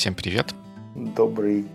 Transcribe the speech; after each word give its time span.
Всем 0.00 0.14
привет. 0.14 0.54
Добрый. 0.94 1.66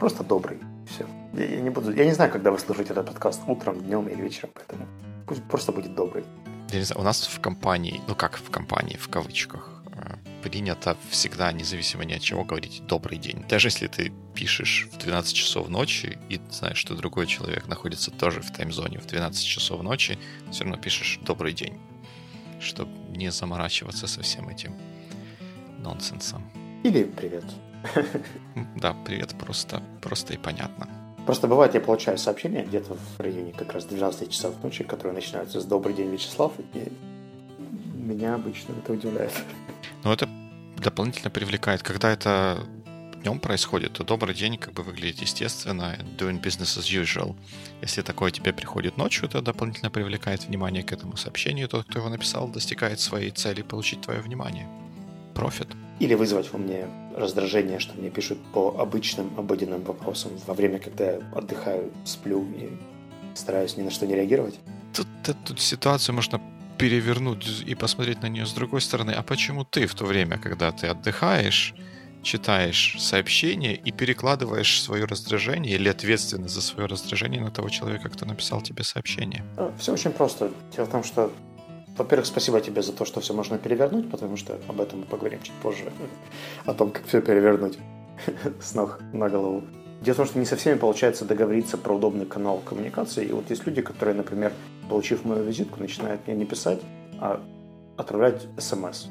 Просто 0.00 0.24
добрый. 0.24 0.58
Все. 0.88 1.06
Я, 1.34 1.56
я 1.56 1.60
не 1.60 1.68
буду. 1.68 1.92
Я 1.92 2.06
не 2.06 2.12
знаю, 2.12 2.32
когда 2.32 2.50
вы 2.50 2.58
слушаете 2.58 2.94
этот 2.94 3.08
подкаст, 3.08 3.42
утром, 3.46 3.78
днем 3.82 4.08
или 4.08 4.22
вечером, 4.22 4.48
поэтому 4.54 4.88
пусть 5.26 5.42
просто 5.42 5.70
будет 5.70 5.94
добрый. 5.94 6.24
Я 6.70 6.78
не 6.78 6.84
знаю, 6.84 7.02
у 7.02 7.04
нас 7.04 7.26
в 7.26 7.40
компании, 7.40 8.00
ну 8.08 8.14
как 8.14 8.38
в 8.38 8.48
компании, 8.48 8.96
в 8.96 9.06
кавычках, 9.10 9.82
э, 9.94 10.14
принято 10.42 10.96
всегда, 11.10 11.52
независимо 11.52 12.06
ни 12.06 12.14
от 12.14 12.22
чего, 12.22 12.42
говорить 12.42 12.86
«добрый 12.86 13.18
день». 13.18 13.44
Даже 13.50 13.68
если 13.68 13.86
ты 13.86 14.12
пишешь 14.34 14.88
в 14.90 14.96
12 14.96 15.34
часов 15.34 15.68
ночи 15.68 16.18
и 16.30 16.40
знаешь, 16.50 16.78
что 16.78 16.94
другой 16.94 17.26
человек 17.26 17.68
находится 17.68 18.10
тоже 18.10 18.40
в 18.40 18.50
таймзоне 18.50 18.98
в 18.98 19.06
12 19.06 19.44
часов 19.44 19.82
ночи, 19.82 20.18
все 20.50 20.64
равно 20.64 20.78
пишешь 20.78 21.20
«добрый 21.20 21.52
день», 21.52 21.78
чтобы 22.60 22.92
не 23.14 23.30
заморачиваться 23.30 24.06
со 24.06 24.22
всем 24.22 24.48
этим 24.48 24.74
нонсенсом. 25.80 26.42
Или 26.82 27.04
привет. 27.04 27.44
Да, 28.76 28.94
привет, 29.04 29.34
просто, 29.38 29.80
просто 30.00 30.34
и 30.34 30.36
понятно. 30.36 30.88
Просто 31.24 31.46
бывает, 31.46 31.74
я 31.74 31.80
получаю 31.80 32.18
сообщения 32.18 32.64
где-то 32.64 32.94
в 32.94 33.20
районе 33.20 33.52
как 33.52 33.72
раз 33.72 33.84
12 33.84 34.30
часов 34.30 34.60
ночи, 34.62 34.82
которые 34.82 35.14
начинаются 35.14 35.60
с 35.60 35.64
«Добрый 35.64 35.94
день, 35.94 36.10
Вячеслав», 36.10 36.52
и 36.74 36.92
меня 37.94 38.34
обычно 38.34 38.72
это 38.72 38.92
удивляет. 38.92 39.32
Но 40.02 40.12
это 40.12 40.28
дополнительно 40.76 41.30
привлекает. 41.30 41.84
Когда 41.84 42.10
это 42.10 42.66
днем 43.22 43.38
происходит, 43.38 43.92
то 43.92 44.02
добрый 44.02 44.34
день 44.34 44.58
как 44.58 44.74
бы 44.74 44.82
выглядит 44.82 45.20
естественно, 45.20 45.96
doing 46.18 46.42
business 46.42 46.76
as 46.76 47.02
usual. 47.02 47.36
Если 47.82 48.02
такое 48.02 48.32
тебе 48.32 48.52
приходит 48.52 48.96
ночью, 48.96 49.28
то 49.28 49.40
дополнительно 49.40 49.90
привлекает 49.90 50.44
внимание 50.44 50.82
к 50.82 50.92
этому 50.92 51.16
сообщению. 51.16 51.68
Тот, 51.68 51.86
кто 51.86 52.00
его 52.00 52.08
написал, 52.08 52.48
достигает 52.48 52.98
своей 52.98 53.30
цели 53.30 53.62
получить 53.62 54.00
твое 54.00 54.20
внимание. 54.20 54.68
Профит. 55.34 55.68
Или 56.00 56.14
вызвать 56.14 56.52
во 56.52 56.58
мне 56.58 56.86
раздражение, 57.16 57.78
что 57.78 57.94
мне 57.98 58.10
пишут 58.10 58.38
по 58.52 58.76
обычным, 58.78 59.30
обыденным 59.38 59.82
вопросам 59.82 60.32
во 60.46 60.54
время, 60.54 60.78
когда 60.78 61.12
я 61.12 61.20
отдыхаю, 61.34 61.90
сплю 62.04 62.44
и 62.56 62.70
стараюсь 63.34 63.76
ни 63.76 63.82
на 63.82 63.90
что 63.90 64.06
не 64.06 64.14
реагировать. 64.14 64.58
Тут, 64.94 65.06
тут 65.44 65.60
ситуацию 65.60 66.14
можно 66.14 66.40
перевернуть 66.78 67.62
и 67.64 67.74
посмотреть 67.74 68.22
на 68.22 68.26
нее 68.26 68.46
с 68.46 68.52
другой 68.52 68.80
стороны. 68.80 69.12
А 69.12 69.22
почему 69.22 69.64
ты 69.64 69.86
в 69.86 69.94
то 69.94 70.04
время, 70.04 70.38
когда 70.38 70.72
ты 70.72 70.88
отдыхаешь, 70.88 71.74
читаешь 72.22 72.96
сообщение 72.98 73.74
и 73.74 73.92
перекладываешь 73.92 74.82
свое 74.82 75.04
раздражение 75.04 75.74
или 75.74 75.88
ответственность 75.88 76.54
за 76.54 76.62
свое 76.62 76.86
раздражение 76.86 77.40
на 77.40 77.50
того 77.50 77.68
человека, 77.68 78.08
кто 78.08 78.26
написал 78.26 78.62
тебе 78.62 78.84
сообщение? 78.84 79.44
А, 79.56 79.72
все 79.78 79.92
очень 79.92 80.10
просто. 80.10 80.50
Дело 80.74 80.86
в 80.86 80.90
том, 80.90 81.04
что 81.04 81.32
во-первых, 81.96 82.26
спасибо 82.26 82.60
тебе 82.60 82.82
за 82.82 82.92
то, 82.92 83.04
что 83.04 83.20
все 83.20 83.34
можно 83.34 83.58
перевернуть, 83.58 84.10
потому 84.10 84.36
что 84.36 84.58
об 84.68 84.80
этом 84.80 85.00
мы 85.00 85.04
поговорим 85.04 85.40
чуть 85.42 85.54
позже. 85.62 85.92
О 86.64 86.72
том, 86.72 86.90
как 86.90 87.04
все 87.06 87.20
перевернуть 87.20 87.78
с 88.60 88.74
ног 88.74 89.00
на 89.12 89.28
голову. 89.28 89.62
Дело 90.00 90.14
в 90.14 90.16
том, 90.16 90.26
что 90.26 90.38
не 90.38 90.46
со 90.46 90.56
всеми 90.56 90.78
получается 90.78 91.24
договориться 91.24 91.76
про 91.76 91.94
удобный 91.94 92.26
канал 92.26 92.60
коммуникации. 92.64 93.26
И 93.26 93.32
вот 93.32 93.50
есть 93.50 93.66
люди, 93.66 93.82
которые, 93.82 94.16
например, 94.16 94.52
получив 94.88 95.24
мою 95.24 95.44
визитку, 95.44 95.80
начинают 95.80 96.26
мне 96.26 96.34
не 96.34 96.44
писать, 96.44 96.80
а 97.20 97.40
отправлять 97.96 98.46
смс. 98.58 99.06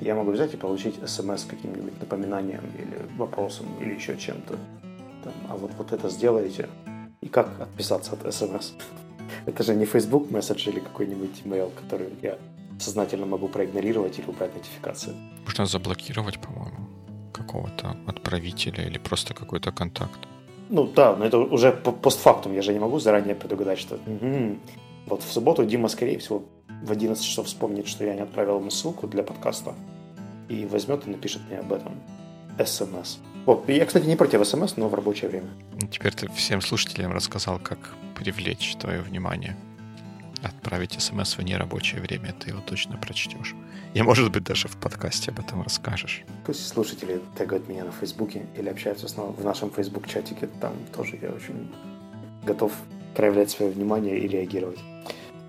Я 0.00 0.14
могу 0.14 0.30
взять 0.30 0.54
и 0.54 0.56
получить 0.56 0.96
смс 1.08 1.40
с 1.40 1.44
каким-нибудь 1.44 1.98
напоминанием 2.00 2.62
или 2.78 3.16
вопросом 3.16 3.66
или 3.80 3.94
еще 3.94 4.16
чем-то. 4.16 4.56
Там, 5.24 5.32
а 5.48 5.56
вот, 5.56 5.72
вот 5.78 5.92
это 5.92 6.08
сделаете. 6.10 6.68
И 7.22 7.28
как 7.28 7.48
отписаться 7.58 8.12
от 8.12 8.32
смс? 8.32 8.72
Это 9.46 9.62
же 9.62 9.74
не 9.74 9.84
Facebook 9.84 10.30
месседж 10.30 10.68
или 10.68 10.80
какой-нибудь 10.80 11.42
email, 11.44 11.70
который 11.74 12.08
я 12.22 12.36
сознательно 12.78 13.26
могу 13.26 13.48
проигнорировать 13.48 14.18
или 14.18 14.26
убрать 14.26 14.54
нотификации. 14.54 15.14
Можно 15.44 15.66
заблокировать, 15.66 16.38
по-моему, 16.38 16.88
какого-то 17.32 17.96
отправителя 18.06 18.84
или 18.86 18.98
просто 18.98 19.34
какой-то 19.34 19.72
контакт. 19.72 20.18
Ну 20.68 20.86
да, 20.86 21.16
но 21.16 21.24
это 21.24 21.38
уже 21.38 21.72
постфактум. 21.72 22.54
Я 22.54 22.62
же 22.62 22.72
не 22.72 22.78
могу 22.78 22.98
заранее 22.98 23.34
предугадать, 23.34 23.78
что 23.78 23.94
угу. 23.94 24.56
вот 25.06 25.22
в 25.22 25.32
субботу 25.32 25.64
Дима, 25.64 25.88
скорее 25.88 26.18
всего, 26.18 26.42
в 26.82 26.90
11 26.90 27.24
часов 27.24 27.46
вспомнит, 27.46 27.86
что 27.86 28.04
я 28.04 28.14
не 28.14 28.22
отправил 28.22 28.58
ему 28.58 28.70
ссылку 28.70 29.06
для 29.06 29.22
подкаста 29.22 29.74
и 30.48 30.66
возьмет 30.66 31.06
и 31.06 31.10
напишет 31.10 31.42
мне 31.48 31.58
об 31.58 31.72
этом 31.72 31.92
смс. 32.64 33.18
Вот, 33.44 33.68
я, 33.68 33.86
кстати, 33.86 34.06
не 34.06 34.16
против 34.16 34.46
смс, 34.46 34.76
но 34.76 34.88
в 34.88 34.94
рабочее 34.94 35.30
время. 35.30 35.48
Теперь 35.90 36.12
ты 36.12 36.28
всем 36.32 36.60
слушателям 36.60 37.12
рассказал, 37.12 37.58
как 37.58 37.78
привлечь 38.16 38.74
твое 38.76 39.00
внимание. 39.00 39.56
Отправить 40.42 41.00
смс 41.00 41.36
в 41.36 41.42
нерабочее 41.42 42.00
время, 42.00 42.32
ты 42.32 42.50
его 42.50 42.60
точно 42.60 42.96
прочтешь. 42.96 43.54
И, 43.94 44.02
может 44.02 44.30
быть, 44.30 44.44
даже 44.44 44.68
в 44.68 44.76
подкасте 44.76 45.30
об 45.30 45.40
этом 45.40 45.62
расскажешь. 45.62 46.24
Пусть 46.44 46.66
слушатели 46.66 47.20
тегают 47.38 47.68
меня 47.68 47.84
на 47.84 47.92
Фейсбуке 47.92 48.46
или 48.56 48.68
общаются 48.68 49.08
снова 49.08 49.32
в 49.32 49.44
нашем 49.44 49.70
Фейсбук-чатике. 49.70 50.48
Там 50.60 50.74
тоже 50.94 51.18
я 51.20 51.30
очень 51.30 51.72
готов 52.44 52.72
проявлять 53.14 53.50
свое 53.50 53.70
внимание 53.70 54.18
и 54.18 54.28
реагировать. 54.28 54.78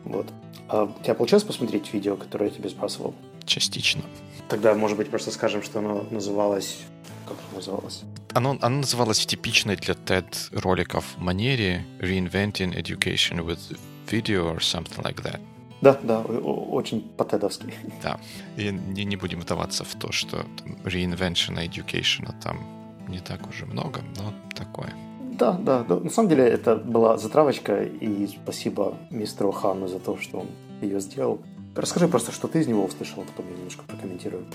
Вот. 0.05 0.27
А 0.69 0.83
у 0.83 1.03
тебя 1.03 1.13
получилось 1.13 1.43
посмотреть 1.43 1.93
видео, 1.93 2.15
которое 2.15 2.49
я 2.49 2.55
тебе 2.55 2.69
сбрасывал? 2.69 3.13
Частично. 3.45 4.03
Тогда, 4.49 4.73
может 4.73 4.97
быть, 4.97 5.09
просто 5.09 5.31
скажем, 5.31 5.61
что 5.61 5.79
оно 5.79 6.05
называлось... 6.09 6.79
Как 7.27 7.37
оно 7.49 7.57
называлось? 7.57 8.03
Оно, 8.33 8.57
оно 8.61 8.77
называлось 8.77 9.19
в 9.19 9.25
типичной 9.25 9.75
для 9.75 9.93
TED 9.93 10.25
роликов 10.51 11.05
манере 11.17 11.85
Reinventing 11.99 12.73
Education 12.75 13.45
with 13.45 13.77
Video 14.09 14.55
or 14.55 14.59
something 14.59 15.03
like 15.03 15.21
that. 15.23 15.39
Да, 15.81 15.99
да, 16.01 16.21
очень 16.21 17.01
по-тедовски. 17.01 17.73
Да. 18.01 18.19
И 18.55 18.71
не, 18.71 19.05
не 19.05 19.15
будем 19.15 19.41
вдаваться 19.41 19.83
в 19.83 19.93
то, 19.95 20.11
что 20.11 20.37
там, 20.37 20.77
reinvention 20.85 21.57
education 21.67 22.33
там 22.41 22.65
не 23.07 23.19
так 23.19 23.47
уже 23.47 23.65
много, 23.65 24.01
но 24.15 24.33
такое. 24.55 24.93
Да, 25.37 25.51
да, 25.53 25.83
да. 25.83 25.99
На 25.99 26.09
самом 26.09 26.29
деле 26.29 26.45
это 26.45 26.75
была 26.75 27.17
затравочка, 27.17 27.83
и 27.83 28.27
спасибо 28.27 28.97
мистеру 29.11 29.51
Хану 29.51 29.87
за 29.87 29.99
то, 29.99 30.17
что 30.17 30.39
он 30.39 30.47
ее 30.81 30.99
сделал. 30.99 31.41
Расскажи 31.77 32.07
просто, 32.07 32.31
что 32.31 32.47
ты 32.47 32.59
из 32.59 32.67
него 32.67 32.83
услышал, 32.85 33.21
а 33.21 33.25
потом 33.25 33.49
я 33.51 33.55
немножко 33.55 33.83
прокомментирую. 33.83 34.45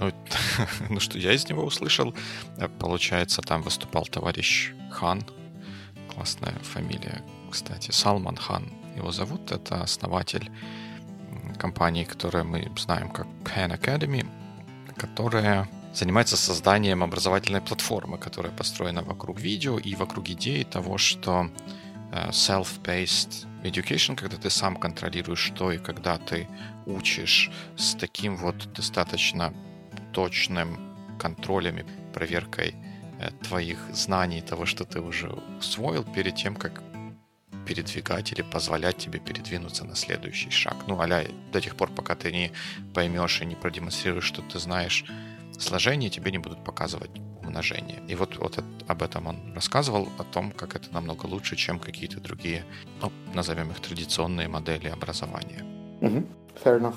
Ну, 0.00 0.12
ну 0.88 1.00
что 1.00 1.18
я 1.18 1.32
из 1.32 1.48
него 1.48 1.64
услышал? 1.64 2.14
Э, 2.58 2.68
получается, 2.68 3.42
там 3.42 3.62
выступал 3.62 4.04
товарищ 4.04 4.72
Хан. 4.90 5.24
Классная 6.14 6.54
фамилия, 6.62 7.24
кстати. 7.50 7.90
Салман 7.90 8.36
Хан 8.36 8.72
его 8.96 9.10
зовут. 9.10 9.50
Это 9.50 9.82
основатель 9.82 10.48
компании, 11.58 12.04
которую 12.04 12.44
мы 12.44 12.70
знаем 12.76 13.10
как 13.10 13.26
Khan 13.42 13.76
Academy, 13.76 14.24
которая 14.96 15.68
занимается 15.92 16.36
созданием 16.36 17.02
образовательной 17.02 17.60
платформы, 17.62 18.16
которая 18.16 18.52
построена 18.52 19.02
вокруг 19.02 19.40
видео 19.40 19.78
и 19.78 19.96
вокруг 19.96 20.28
идеи 20.30 20.62
того, 20.62 20.98
что 20.98 21.50
self-paced 22.30 23.46
education, 23.64 24.16
когда 24.16 24.36
ты 24.36 24.50
сам 24.50 24.76
контролируешь 24.76 25.40
что 25.40 25.72
и 25.72 25.78
когда 25.78 26.18
ты 26.18 26.48
учишь 26.86 27.50
с 27.76 27.94
таким 27.94 28.36
вот 28.36 28.72
достаточно 28.72 29.52
точным 30.12 30.78
контролем 31.18 31.78
и 31.78 31.84
проверкой 32.12 32.74
э, 33.18 33.30
твоих 33.42 33.78
знаний, 33.92 34.42
того, 34.42 34.66
что 34.66 34.84
ты 34.84 35.00
уже 35.00 35.28
усвоил 35.58 36.04
перед 36.04 36.36
тем, 36.36 36.54
как 36.54 36.82
передвигать 37.66 38.32
или 38.32 38.42
позволять 38.42 38.98
тебе 38.98 39.18
передвинуться 39.18 39.84
на 39.84 39.96
следующий 39.96 40.50
шаг. 40.50 40.76
Ну, 40.86 41.00
аля, 41.00 41.26
до 41.52 41.60
тех 41.60 41.76
пор, 41.76 41.90
пока 41.90 42.14
ты 42.14 42.30
не 42.30 42.52
поймешь 42.92 43.40
и 43.40 43.46
не 43.46 43.54
продемонстрируешь, 43.54 44.24
что 44.24 44.42
ты 44.42 44.58
знаешь 44.58 45.04
сложение, 45.58 46.10
тебе 46.10 46.30
не 46.30 46.38
будут 46.38 46.64
показывать 46.64 47.10
умножение. 47.42 48.02
И 48.08 48.14
вот, 48.14 48.36
вот 48.38 48.58
это, 48.58 48.66
об 48.86 49.02
этом 49.02 49.26
он 49.26 49.36
рассказывал, 49.54 50.08
о 50.18 50.24
том, 50.24 50.50
как 50.52 50.76
это 50.76 50.92
намного 50.92 51.26
лучше, 51.26 51.56
чем 51.56 51.78
какие-то 51.78 52.20
другие, 52.20 52.64
ну, 53.00 53.12
назовем 53.34 53.70
их 53.70 53.80
традиционные 53.80 54.48
модели 54.48 54.88
образования. 54.88 55.64
Mm-hmm. 56.00 56.26
Fair 56.64 56.80
enough. 56.80 56.94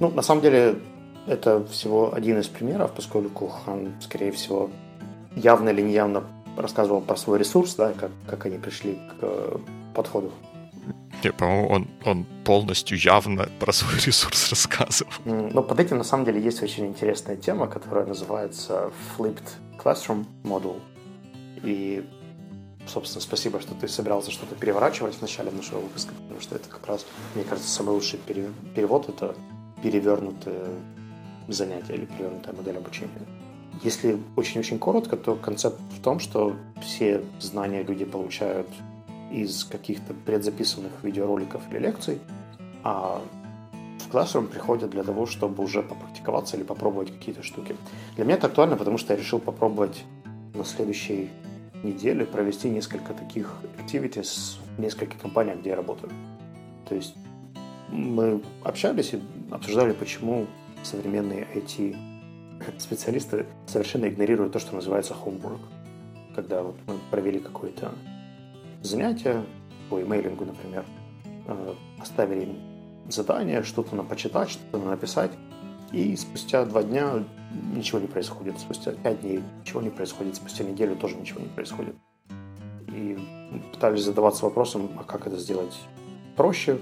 Ну, 0.00 0.10
на 0.10 0.22
самом 0.22 0.42
деле, 0.42 0.78
это 1.26 1.64
всего 1.66 2.14
один 2.14 2.40
из 2.40 2.48
примеров, 2.48 2.92
поскольку 2.94 3.48
Хан, 3.48 3.92
скорее 4.00 4.32
всего, 4.32 4.70
явно 5.36 5.70
или 5.70 5.82
неявно 5.82 6.24
рассказывал 6.56 7.00
про 7.00 7.16
свой 7.16 7.38
ресурс, 7.38 7.74
да, 7.76 7.92
как, 7.92 8.10
как 8.26 8.46
они 8.46 8.58
пришли 8.58 8.94
к 8.94 9.14
э, 9.22 9.58
подходу. 9.94 10.32
Не, 11.24 11.32
по-моему, 11.32 11.68
он, 11.68 11.88
он 12.04 12.26
полностью 12.44 12.98
явно 12.98 13.48
про 13.60 13.72
свой 13.72 14.00
ресурс 14.06 14.50
рассказывал. 14.50 15.12
Но 15.24 15.62
под 15.62 15.78
этим, 15.80 15.98
на 15.98 16.04
самом 16.04 16.24
деле, 16.24 16.40
есть 16.40 16.62
очень 16.62 16.86
интересная 16.86 17.36
тема, 17.36 17.66
которая 17.66 18.06
называется 18.06 18.90
Flipped 19.16 19.52
Classroom 19.82 20.26
Model. 20.42 20.80
И, 21.62 22.04
собственно, 22.86 23.22
спасибо, 23.22 23.60
что 23.60 23.74
ты 23.74 23.86
собирался 23.86 24.30
что-то 24.32 24.56
переворачивать 24.56 25.14
в 25.14 25.22
начале 25.22 25.50
нашего 25.52 25.78
выпуска, 25.78 26.12
потому 26.14 26.40
что 26.40 26.56
это 26.56 26.68
как 26.68 26.86
раз, 26.86 27.06
мне 27.34 27.44
кажется, 27.44 27.70
самый 27.70 27.90
лучший 27.90 28.18
перевод— 28.18 29.08
это 29.08 29.36
перевернутое 29.82 30.66
занятие 31.48 31.94
или 31.94 32.06
перевернутая 32.06 32.54
модель 32.54 32.78
обучения. 32.78 33.10
Если 33.82 34.18
очень-очень 34.36 34.78
коротко, 34.78 35.16
то 35.16 35.34
концепт 35.34 35.80
в 35.98 36.02
том, 36.02 36.18
что 36.20 36.56
все 36.80 37.24
знания 37.40 37.82
люди 37.82 38.04
получают 38.04 38.68
из 39.32 39.64
каких-то 39.64 40.14
предзаписанных 40.14 40.92
видеороликов 41.02 41.62
или 41.70 41.78
лекций, 41.78 42.20
а 42.84 43.22
в 43.98 44.14
Classroom 44.14 44.46
приходят 44.46 44.90
для 44.90 45.02
того, 45.02 45.26
чтобы 45.26 45.62
уже 45.64 45.82
попрактиковаться 45.82 46.56
или 46.56 46.64
попробовать 46.64 47.10
какие-то 47.10 47.42
штуки. 47.42 47.76
Для 48.16 48.24
меня 48.24 48.34
это 48.34 48.48
актуально, 48.48 48.76
потому 48.76 48.98
что 48.98 49.14
я 49.14 49.18
решил 49.18 49.38
попробовать 49.38 50.04
на 50.54 50.64
следующей 50.64 51.30
неделе 51.82 52.26
провести 52.26 52.68
несколько 52.68 53.14
таких 53.14 53.54
activities 53.78 54.58
в 54.76 54.80
нескольких 54.80 55.18
компаниях, 55.20 55.60
где 55.60 55.70
я 55.70 55.76
работаю. 55.76 56.12
То 56.88 56.94
есть 56.94 57.14
мы 57.90 58.42
общались 58.64 59.14
и 59.14 59.20
обсуждали, 59.50 59.92
почему 59.92 60.46
современные 60.82 61.46
IT-специалисты 61.54 63.46
совершенно 63.66 64.08
игнорируют 64.08 64.52
то, 64.52 64.58
что 64.58 64.74
называется 64.74 65.14
homework. 65.14 65.60
Когда 66.34 66.62
вот 66.62 66.76
мы 66.86 66.94
провели 67.10 67.38
какое-то 67.38 67.92
занятие 68.82 69.44
по 69.90 70.00
имейлингу, 70.00 70.44
например, 70.44 70.84
э, 71.46 71.74
оставили 72.00 72.42
им 72.42 72.56
задание, 73.08 73.62
что-то 73.62 73.96
на 73.96 74.04
почитать, 74.04 74.50
что-то 74.50 74.78
написать, 74.78 75.32
и 75.92 76.16
спустя 76.16 76.64
два 76.64 76.82
дня 76.82 77.24
ничего 77.74 77.98
не 77.98 78.06
происходит, 78.06 78.58
спустя 78.58 78.92
пять 78.92 79.20
дней 79.20 79.42
ничего 79.60 79.82
не 79.82 79.90
происходит, 79.90 80.36
спустя 80.36 80.64
неделю 80.64 80.96
тоже 80.96 81.16
ничего 81.16 81.40
не 81.40 81.48
происходит. 81.48 81.94
И 82.88 83.18
пытались 83.72 84.02
задаваться 84.02 84.44
вопросом, 84.44 84.90
а 84.98 85.04
как 85.04 85.26
это 85.26 85.36
сделать 85.36 85.78
проще, 86.36 86.78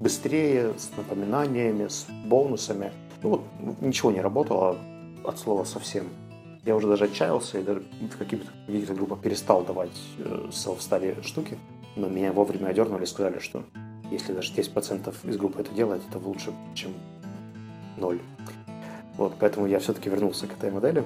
быстрее, 0.00 0.74
с 0.78 0.90
напоминаниями, 0.96 1.88
с 1.88 2.06
бонусами. 2.26 2.92
Ну 3.22 3.30
вот 3.30 3.40
ничего 3.80 4.10
не 4.10 4.20
работало 4.20 4.76
от 5.24 5.38
слова 5.38 5.64
совсем. 5.64 6.04
Я 6.66 6.76
уже 6.76 6.88
даже 6.88 7.04
отчаялся 7.04 7.58
и 7.58 7.62
даже 7.62 7.82
в 8.10 8.16
каких-то, 8.16 8.50
каких 8.66 8.94
группах 8.94 9.20
перестал 9.20 9.64
давать 9.64 9.96
э, 10.18 10.48
self-study 10.50 11.22
штуки, 11.22 11.58
но 11.94 12.08
меня 12.08 12.32
вовремя 12.32 12.68
одернули 12.68 13.04
и 13.04 13.06
сказали, 13.06 13.38
что 13.38 13.64
если 14.10 14.32
даже 14.32 14.52
10% 14.52 15.14
из 15.28 15.36
группы 15.36 15.60
это 15.60 15.74
делает, 15.74 16.02
это 16.08 16.18
лучше, 16.18 16.52
чем 16.74 16.92
ноль. 17.96 18.20
Вот, 19.16 19.34
поэтому 19.38 19.66
я 19.66 19.78
все-таки 19.78 20.08
вернулся 20.08 20.46
к 20.46 20.52
этой 20.52 20.70
модели. 20.70 21.04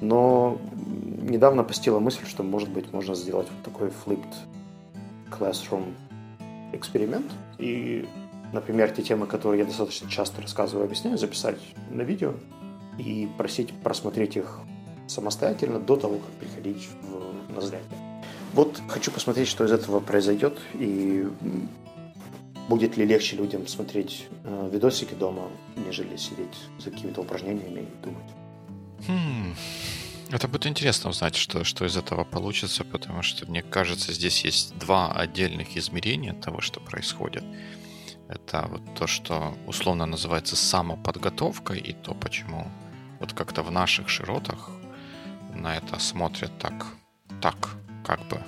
Но 0.00 0.58
недавно 1.22 1.64
посетила 1.64 1.98
мысль, 2.00 2.26
что, 2.26 2.42
может 2.42 2.68
быть, 2.68 2.92
можно 2.92 3.14
сделать 3.14 3.48
вот 3.50 3.72
такой 3.72 3.90
flipped 4.04 4.34
classroom 5.30 5.94
эксперимент. 6.72 7.26
И, 7.58 8.06
например, 8.52 8.90
те 8.90 9.02
темы, 9.02 9.26
которые 9.26 9.60
я 9.60 9.66
достаточно 9.66 10.10
часто 10.10 10.42
рассказываю 10.42 10.84
объясняю, 10.84 11.16
записать 11.16 11.58
на 11.90 12.02
видео 12.02 12.34
и 12.98 13.28
просить 13.38 13.72
просмотреть 13.82 14.36
их 14.36 14.60
самостоятельно 15.06 15.78
до 15.78 15.96
того, 15.96 16.18
как 16.18 16.30
приходить 16.32 16.88
в, 17.02 17.54
на 17.54 17.60
занятие. 17.60 18.22
Вот 18.52 18.80
хочу 18.88 19.10
посмотреть, 19.10 19.48
что 19.48 19.64
из 19.64 19.72
этого 19.72 20.00
произойдет, 20.00 20.58
и 20.74 21.28
будет 22.68 22.96
ли 22.96 23.04
легче 23.04 23.36
людям 23.36 23.66
смотреть 23.66 24.26
э, 24.44 24.70
видосики 24.72 25.14
дома, 25.14 25.48
нежели 25.76 26.16
сидеть 26.16 26.56
за 26.78 26.90
какими-то 26.90 27.20
упражнениями 27.20 27.80
и 27.80 28.04
думать. 28.04 28.30
Хм. 29.06 29.54
Это 30.30 30.48
будет 30.48 30.66
интересно 30.66 31.10
узнать, 31.10 31.36
что, 31.36 31.62
что 31.62 31.84
из 31.84 31.96
этого 31.96 32.24
получится, 32.24 32.82
потому 32.84 33.22
что, 33.22 33.46
мне 33.46 33.62
кажется, 33.62 34.12
здесь 34.12 34.44
есть 34.44 34.76
два 34.76 35.12
отдельных 35.12 35.76
измерения 35.76 36.32
того, 36.32 36.60
что 36.60 36.80
происходит. 36.80 37.44
Это 38.28 38.66
вот 38.68 38.80
то, 38.98 39.06
что 39.06 39.54
условно 39.66 40.04
называется 40.04 40.56
самоподготовкой, 40.56 41.78
и 41.78 41.92
то, 41.92 42.12
почему 42.14 42.66
вот 43.20 43.34
как-то 43.34 43.62
в 43.62 43.70
наших 43.70 44.08
широтах 44.08 44.70
на 45.56 45.76
это 45.76 45.98
смотрят 45.98 46.56
так, 46.58 46.86
так, 47.40 47.76
как 48.04 48.20
бы 48.28 48.42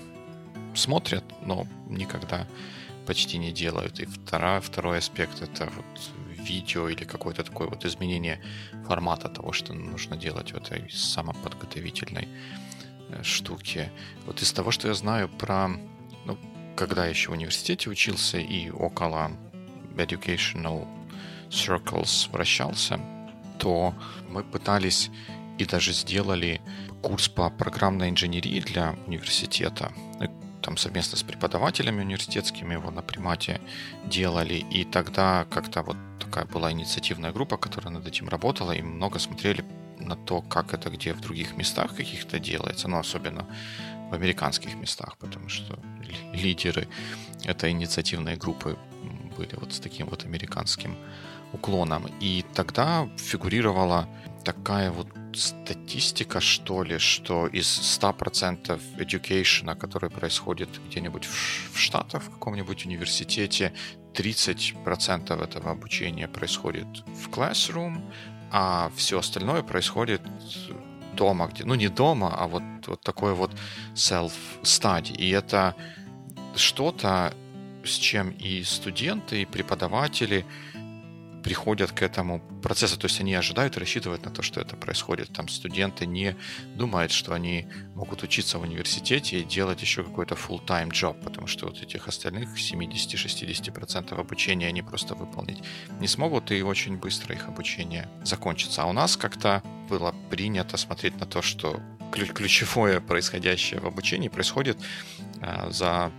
смотрят, 0.74 1.24
но 1.42 1.66
никогда 1.88 2.46
почти 3.06 3.38
не 3.38 3.52
делают. 3.52 4.00
И 4.00 4.06
второй, 4.06 4.60
второй 4.60 4.98
аспект 4.98 5.42
это 5.42 5.64
вот 5.64 6.12
видео 6.48 6.88
или 6.88 7.04
какое-то 7.04 7.42
такое 7.44 7.68
вот 7.68 7.84
изменение 7.84 8.40
формата 8.86 9.28
того, 9.28 9.52
что 9.52 9.74
нужно 9.74 10.16
делать 10.16 10.52
в 10.52 10.56
этой 10.56 10.90
самоподготовительной 10.90 12.28
э, 13.10 13.22
штуке. 13.22 13.90
Вот 14.26 14.42
из 14.42 14.52
того, 14.52 14.70
что 14.70 14.88
я 14.88 14.94
знаю 14.94 15.28
про, 15.28 15.68
ну, 16.24 16.38
когда 16.76 17.04
я 17.04 17.10
еще 17.10 17.30
в 17.30 17.32
университете 17.32 17.90
учился 17.90 18.38
и 18.38 18.70
около 18.70 19.32
educational 19.96 20.86
circles 21.50 22.30
вращался, 22.30 23.00
то 23.58 23.94
мы 24.30 24.44
пытались 24.44 25.10
и 25.58 25.64
даже 25.64 25.92
сделали 25.92 26.60
курс 27.02 27.28
по 27.28 27.50
программной 27.50 28.10
инженерии 28.10 28.60
для 28.60 28.94
университета 29.06 29.92
там 30.68 30.76
совместно 30.76 31.16
с 31.16 31.22
преподавателями 31.22 32.02
университетскими 32.02 32.74
его 32.74 32.90
на 32.90 33.00
примате 33.00 33.60
делали, 34.04 34.54
и 34.54 34.84
тогда 34.84 35.46
как-то 35.50 35.82
вот 35.82 35.96
такая 36.18 36.44
была 36.44 36.72
инициативная 36.72 37.32
группа, 37.32 37.56
которая 37.56 37.90
над 37.90 38.06
этим 38.06 38.28
работала, 38.28 38.72
и 38.72 38.82
много 38.82 39.18
смотрели 39.18 39.64
на 39.98 40.16
то, 40.16 40.42
как 40.42 40.74
это 40.74 40.90
где 40.90 41.14
в 41.14 41.20
других 41.20 41.56
местах 41.56 41.96
каких-то 41.96 42.38
делается, 42.38 42.88
но 42.88 42.98
особенно 42.98 43.46
в 44.10 44.14
американских 44.14 44.74
местах, 44.74 45.16
потому 45.18 45.48
что 45.48 45.78
лидеры 46.32 46.88
этой 47.44 47.70
инициативной 47.70 48.36
группы 48.36 48.76
были 49.36 49.54
вот 49.56 49.72
с 49.72 49.80
таким 49.80 50.08
вот 50.08 50.24
американским 50.24 50.96
уклоном. 51.52 52.06
И 52.20 52.44
тогда 52.54 53.08
фигурировала 53.16 54.08
такая 54.44 54.90
вот 54.90 55.08
статистика, 55.34 56.40
что 56.40 56.82
ли, 56.82 56.98
что 56.98 57.46
из 57.46 57.66
100% 58.00 58.80
education, 58.98 59.76
который 59.76 60.10
происходит 60.10 60.68
где-нибудь 60.88 61.26
в, 61.26 61.78
Штатах, 61.78 62.22
в 62.22 62.30
каком-нибудь 62.30 62.86
университете, 62.86 63.72
30% 64.14 65.42
этого 65.42 65.70
обучения 65.70 66.28
происходит 66.28 66.86
в 67.06 67.28
classroom, 67.28 68.00
а 68.50 68.90
все 68.96 69.18
остальное 69.18 69.62
происходит 69.62 70.22
дома, 71.14 71.48
где, 71.48 71.64
ну 71.64 71.74
не 71.74 71.88
дома, 71.88 72.34
а 72.36 72.46
вот, 72.46 72.62
вот 72.86 73.00
такой 73.02 73.34
вот 73.34 73.52
self-study. 73.94 75.14
И 75.16 75.30
это 75.30 75.74
что-то, 76.56 77.34
с 77.84 77.96
чем 77.96 78.30
и 78.30 78.62
студенты, 78.62 79.42
и 79.42 79.46
преподаватели 79.46 80.44
приходят 81.42 81.92
к 81.92 82.02
этому 82.02 82.40
процессу. 82.62 82.98
То 82.98 83.06
есть 83.06 83.20
они 83.20 83.34
ожидают 83.34 83.76
и 83.76 83.80
рассчитывают 83.80 84.24
на 84.24 84.30
то, 84.30 84.42
что 84.42 84.60
это 84.60 84.76
происходит. 84.76 85.32
Там 85.32 85.48
студенты 85.48 86.06
не 86.06 86.36
думают, 86.74 87.12
что 87.12 87.32
они 87.32 87.68
могут 87.94 88.22
учиться 88.22 88.58
в 88.58 88.62
университете 88.62 89.40
и 89.40 89.44
делать 89.44 89.80
еще 89.82 90.04
какой-то 90.04 90.34
full-time 90.34 90.90
job, 90.90 91.22
потому 91.22 91.46
что 91.46 91.66
вот 91.66 91.82
этих 91.82 92.08
остальных 92.08 92.56
70-60% 92.56 94.18
обучения 94.18 94.68
они 94.68 94.82
просто 94.82 95.14
выполнить 95.14 95.62
не 96.00 96.08
смогут, 96.08 96.50
и 96.50 96.62
очень 96.62 96.96
быстро 96.96 97.34
их 97.34 97.48
обучение 97.48 98.08
закончится. 98.24 98.82
А 98.82 98.86
у 98.86 98.92
нас 98.92 99.16
как-то 99.16 99.62
было 99.88 100.14
принято 100.30 100.76
смотреть 100.76 101.18
на 101.20 101.26
то, 101.26 101.42
что 101.42 101.80
ключевое 102.10 103.00
происходящее 103.00 103.80
в 103.80 103.86
обучении 103.86 104.28
происходит 104.28 104.78
э, 105.40 105.70
за 105.70 106.12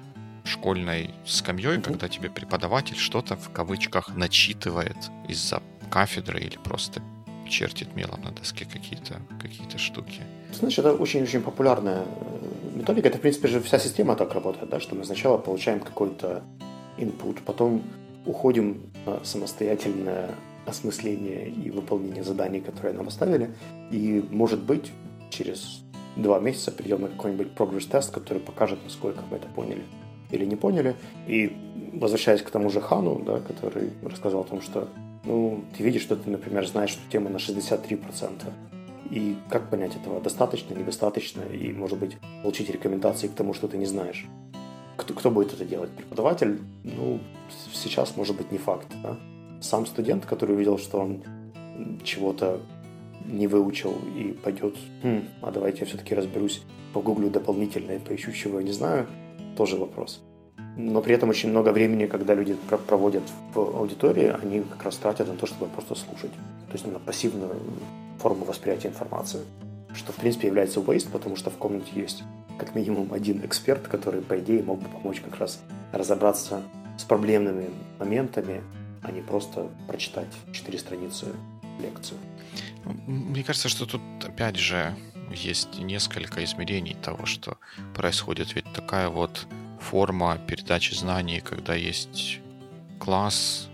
школьной 0.50 1.12
скамьей, 1.26 1.78
угу. 1.78 1.84
когда 1.84 2.10
тебе 2.10 2.30
преподаватель 2.30 2.98
что-то 2.98 3.38
в 3.38 3.50
кавычках 3.52 4.16
начитывает 4.16 4.98
из-за 5.28 5.62
кафедры 5.90 6.40
или 6.40 6.58
просто 6.58 7.02
чертит 7.48 7.96
мелом 7.96 8.22
на 8.22 8.32
доске 8.32 8.66
какие-то 8.66 9.22
какие 9.42 9.78
штуки. 9.78 10.22
Знаешь, 10.54 10.78
это 10.78 10.94
очень-очень 10.94 11.42
популярная 11.42 12.04
э, 12.04 12.78
методика. 12.78 13.08
Это, 13.08 13.18
в 13.18 13.22
принципе, 13.22 13.48
же 13.48 13.62
вся 13.62 13.80
система 13.80 14.16
так 14.16 14.34
работает, 14.34 14.70
да, 14.70 14.80
что 14.80 14.96
мы 14.96 15.04
сначала 15.04 15.38
получаем 15.38 15.80
какой-то 15.80 16.44
input, 16.98 17.40
потом 17.46 17.84
уходим 18.26 18.92
на 19.06 19.24
самостоятельное 19.24 20.30
осмысление 20.66 21.50
и 21.50 21.72
выполнение 21.72 22.24
заданий, 22.24 22.62
которые 22.62 22.94
нам 22.94 23.08
оставили. 23.08 23.50
И, 23.92 24.24
может 24.30 24.60
быть, 24.60 24.92
через 25.32 25.82
два 26.16 26.40
месяца 26.40 26.72
придем 26.72 27.02
на 27.02 27.08
какой-нибудь 27.08 27.52
прогресс-тест, 27.52 28.12
который 28.12 28.40
покажет, 28.40 28.80
насколько 28.84 29.22
мы 29.32 29.38
это 29.38 29.48
поняли 29.48 29.84
или 30.32 30.46
не 30.46 30.56
поняли. 30.56 30.96
И 31.28 31.56
возвращаясь 31.94 32.42
к 32.42 32.50
тому 32.50 32.70
же 32.70 32.82
Хану, 32.82 33.22
да, 33.26 33.40
который 33.40 33.92
рассказал 34.04 34.42
о 34.42 34.46
том, 34.46 34.62
что 34.62 34.88
ну, 35.24 35.64
ты 35.78 35.84
видишь, 35.84 36.04
что 36.04 36.16
ты, 36.16 36.30
например, 36.30 36.68
знаешь 36.68 36.92
эту 36.92 37.12
тему 37.12 37.30
на 37.30 37.38
63%. 37.38 38.44
И 39.12 39.36
как 39.50 39.70
понять 39.70 39.96
этого? 39.96 40.22
Достаточно, 40.22 40.74
недостаточно? 40.76 41.42
И, 41.42 41.74
может 41.74 41.98
быть, 41.98 42.18
получить 42.44 42.70
рекомендации 42.70 43.28
к 43.28 43.34
тому, 43.34 43.54
что 43.54 43.68
ты 43.68 43.78
не 43.78 43.86
знаешь. 43.86 44.28
Кто, 44.98 45.14
кто 45.14 45.32
будет 45.32 45.54
это 45.54 45.66
делать? 45.66 45.90
Преподаватель? 45.92 46.62
Ну, 46.84 47.20
сейчас, 47.74 48.16
может 48.18 48.38
быть, 48.38 48.52
не 48.52 48.60
факт. 48.60 48.88
Да? 49.02 49.18
Сам 49.62 49.86
студент, 49.86 50.26
который 50.26 50.56
увидел, 50.56 50.78
что 50.78 51.00
он 51.00 51.24
чего-то 52.04 52.62
не 53.26 53.48
выучил 53.48 53.96
и 54.16 54.34
пойдет, 54.34 54.76
хм, 55.04 55.24
а 55.42 55.52
давайте 55.52 55.80
я 55.82 55.86
все-таки 55.86 56.16
разберусь, 56.16 56.64
погуглю 56.94 57.30
дополнительно 57.30 57.94
и 57.94 58.00
поищу, 58.00 58.32
чего 58.32 58.60
я 58.60 58.66
не 58.66 58.72
знаю– 58.72 59.08
тоже 59.60 59.76
вопрос. 59.76 60.22
Но 60.78 61.02
при 61.02 61.14
этом 61.14 61.30
очень 61.30 61.50
много 61.50 61.74
времени, 61.74 62.06
когда 62.06 62.34
люди 62.34 62.56
проводят 62.88 63.24
в 63.54 63.60
аудитории, 63.60 64.34
они 64.42 64.62
как 64.62 64.84
раз 64.84 64.96
тратят 64.96 65.28
на 65.28 65.36
то, 65.36 65.46
чтобы 65.48 65.70
просто 65.72 65.96
слушать. 65.96 66.32
То 66.68 66.74
есть 66.74 66.88
на 66.88 67.00
пассивную 67.00 67.56
форму 68.20 68.46
восприятия 68.46 68.88
информации. 68.88 69.42
Что, 69.94 70.14
в 70.14 70.16
принципе, 70.16 70.48
является 70.48 70.80
waste, 70.80 71.10
потому 71.12 71.36
что 71.36 71.50
в 71.50 71.58
комнате 71.58 71.92
есть 71.96 72.24
как 72.58 72.76
минимум 72.76 73.12
один 73.12 73.44
эксперт, 73.44 73.88
который, 73.88 74.22
по 74.22 74.40
идее, 74.40 74.64
мог 74.64 74.80
бы 74.80 74.88
помочь 74.88 75.20
как 75.20 75.40
раз 75.40 75.60
разобраться 75.92 76.62
с 76.98 77.04
проблемными 77.04 77.70
моментами 78.00 78.62
а 79.02 79.12
не 79.12 79.22
просто 79.22 79.70
прочитать 79.88 80.28
четыре 80.52 80.78
страницы 80.78 81.28
лекцию. 81.82 82.20
Мне 83.08 83.44
кажется, 83.44 83.70
что 83.70 83.86
тут 83.86 84.02
опять 84.26 84.58
же 84.58 84.96
есть 85.32 85.80
несколько 85.80 86.44
измерений 86.44 86.96
того, 86.96 87.26
что 87.26 87.58
происходит. 87.94 88.56
Ведь 88.56 88.72
такая 88.74 89.10
вот 89.10 89.48
форма 89.80 90.38
передачи 90.38 90.94
знаний, 90.94 91.40
когда 91.40 91.76
есть 91.76 92.40
класс 93.00 93.70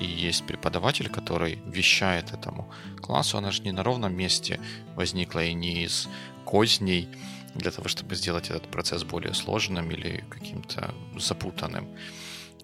и 0.00 0.04
есть 0.04 0.44
преподаватель, 0.46 1.08
который 1.08 1.60
вещает 1.66 2.32
этому 2.32 2.68
классу, 3.00 3.38
она 3.38 3.50
же 3.50 3.62
не 3.62 3.72
на 3.72 3.82
ровном 3.82 4.14
месте 4.14 4.60
возникла 4.96 5.44
и 5.44 5.54
не 5.54 5.84
из 5.84 6.08
козней 6.44 7.08
для 7.54 7.70
того, 7.70 7.88
чтобы 7.88 8.16
сделать 8.16 8.50
этот 8.50 8.68
процесс 8.68 9.04
более 9.04 9.34
сложным 9.34 9.90
или 9.90 10.24
каким-то 10.28 10.94
запутанным. 11.16 11.88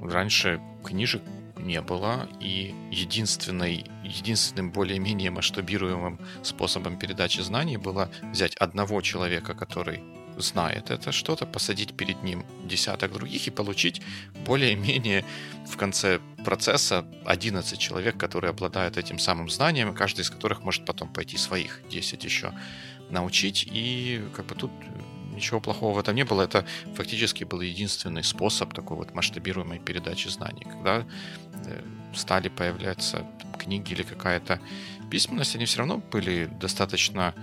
Раньше 0.01 0.61
книжек 0.85 1.23
не 1.67 1.81
было, 1.81 2.29
и 2.41 2.75
единственной, 2.91 3.85
единственным 4.05 4.71
более-менее 4.71 5.31
масштабируемым 5.31 6.19
способом 6.43 6.99
передачи 6.99 7.41
знаний 7.41 7.77
было 7.77 8.11
взять 8.23 8.55
одного 8.57 9.01
человека, 9.01 9.55
который 9.55 10.03
знает 10.37 10.91
это 10.91 11.13
что-то, 11.13 11.47
посадить 11.47 11.95
перед 11.95 12.23
ним 12.23 12.45
десяток 12.65 13.13
других 13.13 13.47
и 13.47 13.51
получить 13.51 14.01
более-менее 14.47 15.25
в 15.69 15.77
конце 15.77 16.21
процесса 16.45 17.05
11 17.27 17.79
человек, 17.79 18.17
которые 18.17 18.51
обладают 18.51 18.97
этим 18.97 19.19
самым 19.19 19.51
знанием, 19.51 19.95
каждый 19.95 20.23
из 20.23 20.31
которых 20.31 20.63
может 20.63 20.85
потом 20.85 21.13
пойти 21.13 21.37
своих 21.37 21.81
10 21.91 22.25
еще 22.25 22.53
научить. 23.11 23.69
И 23.71 24.23
как 24.35 24.47
бы 24.47 24.55
тут 24.55 24.71
ничего 25.35 25.61
плохого 25.61 25.95
в 25.95 25.99
этом 25.99 26.15
не 26.15 26.25
было. 26.25 26.43
Это 26.43 26.65
фактически 26.95 27.45
был 27.45 27.61
единственный 27.61 28.23
способ 28.23 28.75
такой 28.75 28.97
вот 28.97 29.15
масштабируемой 29.15 29.79
передачи 29.79 30.29
знаний. 30.29 30.65
Когда 30.65 31.07
стали 32.15 32.49
появляться 32.49 33.27
книги 33.59 33.93
или 33.93 34.03
какая-то 34.03 34.61
письменность, 35.11 35.57
они 35.57 35.65
все 35.65 35.79
равно 35.79 35.99
были 35.99 36.47
достаточно 36.47 37.35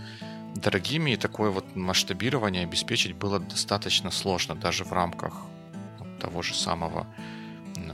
дорогими, 0.56 1.12
и 1.12 1.18
такое 1.18 1.52
вот 1.52 1.76
масштабирование 1.76 2.64
обеспечить 2.64 3.14
было 3.14 3.40
достаточно 3.40 4.12
сложно, 4.12 4.56
даже 4.56 4.84
в 4.84 4.92
рамках 4.92 5.46
того 6.20 6.42
же 6.42 6.54
самого 6.56 7.08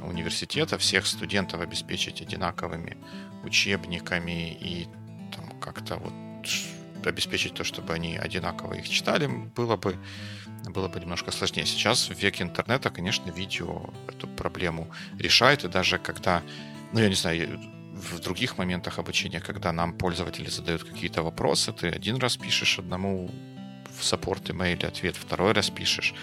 университета, 0.04 0.78
всех 0.78 1.06
студентов 1.06 1.62
обеспечить 1.62 2.22
одинаковыми 2.22 2.98
учебниками 3.44 4.54
и 4.54 4.88
как-то 5.60 5.98
вот 5.98 6.14
обеспечить 7.06 7.54
то, 7.54 7.64
чтобы 7.64 7.94
они 7.94 8.18
одинаково 8.18 8.76
их 8.76 8.88
читали, 8.88 9.28
было 9.28 9.76
бы, 9.76 9.98
было 10.70 10.88
бы 10.88 11.00
немножко 11.00 11.32
сложнее. 11.32 11.66
Сейчас 11.66 12.10
в 12.10 12.20
веке 12.20 12.44
интернета, 12.44 12.90
конечно, 12.90 13.30
видео 13.32 13.90
эту 14.08 14.28
проблему 14.28 14.90
решает, 15.20 15.64
и 15.64 15.68
даже 15.68 16.00
когда, 16.00 16.42
ну, 16.94 17.00
я 17.00 17.10
не 17.10 17.16
знаю, 17.16 17.60
в 17.94 18.20
других 18.20 18.58
моментах 18.58 19.00
обучения, 19.00 19.40
когда 19.40 19.72
нам 19.72 19.94
пользователи 19.94 20.50
задают 20.50 20.84
какие-то 20.84 21.24
вопросы, 21.24 21.72
ты 21.72 21.90
один 21.90 22.18
раз 22.18 22.38
пишешь 22.38 22.80
одному 22.80 23.30
в 24.00 24.04
саппорт 24.04 24.50
имейле 24.50 24.88
ответ, 24.88 25.16
второй 25.16 25.52
раз 25.52 25.70
пишешь 25.70 26.14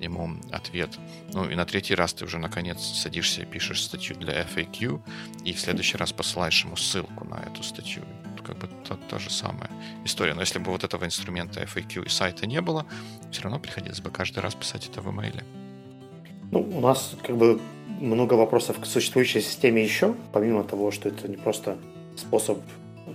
ему 0.00 0.40
ответ. 0.50 0.98
Ну 1.32 1.48
и 1.48 1.54
на 1.54 1.64
третий 1.64 1.94
раз 1.94 2.14
ты 2.14 2.24
уже 2.24 2.38
наконец 2.38 2.80
садишься 2.80 3.42
и 3.42 3.46
пишешь 3.46 3.82
статью 3.82 4.16
для 4.16 4.42
FAQ, 4.42 5.00
и 5.44 5.52
в 5.52 5.60
следующий 5.60 5.96
раз 5.96 6.12
посылаешь 6.12 6.64
ему 6.64 6.76
ссылку 6.76 7.24
на 7.24 7.36
эту 7.36 7.62
статью 7.62 8.02
как 8.44 8.58
бы 8.58 8.68
та, 8.88 8.96
та 9.08 9.18
же 9.18 9.30
самая 9.30 9.70
история. 10.04 10.34
Но 10.34 10.40
если 10.40 10.58
бы 10.58 10.70
вот 10.70 10.84
этого 10.84 11.04
инструмента 11.04 11.62
FAQ 11.62 12.06
и 12.06 12.08
сайта 12.08 12.46
не 12.46 12.60
было, 12.60 12.86
все 13.30 13.42
равно 13.42 13.58
приходилось 13.58 14.00
бы 14.00 14.10
каждый 14.10 14.40
раз 14.40 14.54
писать 14.54 14.88
это 14.88 15.00
в 15.00 15.10
имейле. 15.10 15.44
Ну, 16.50 16.60
у 16.60 16.80
нас 16.80 17.14
как 17.22 17.36
бы 17.36 17.60
много 18.00 18.34
вопросов 18.34 18.80
к 18.80 18.86
существующей 18.86 19.40
системе 19.40 19.82
еще, 19.82 20.14
помимо 20.32 20.64
того, 20.64 20.90
что 20.90 21.08
это 21.08 21.28
не 21.28 21.36
просто 21.36 21.78
способ, 22.16 22.58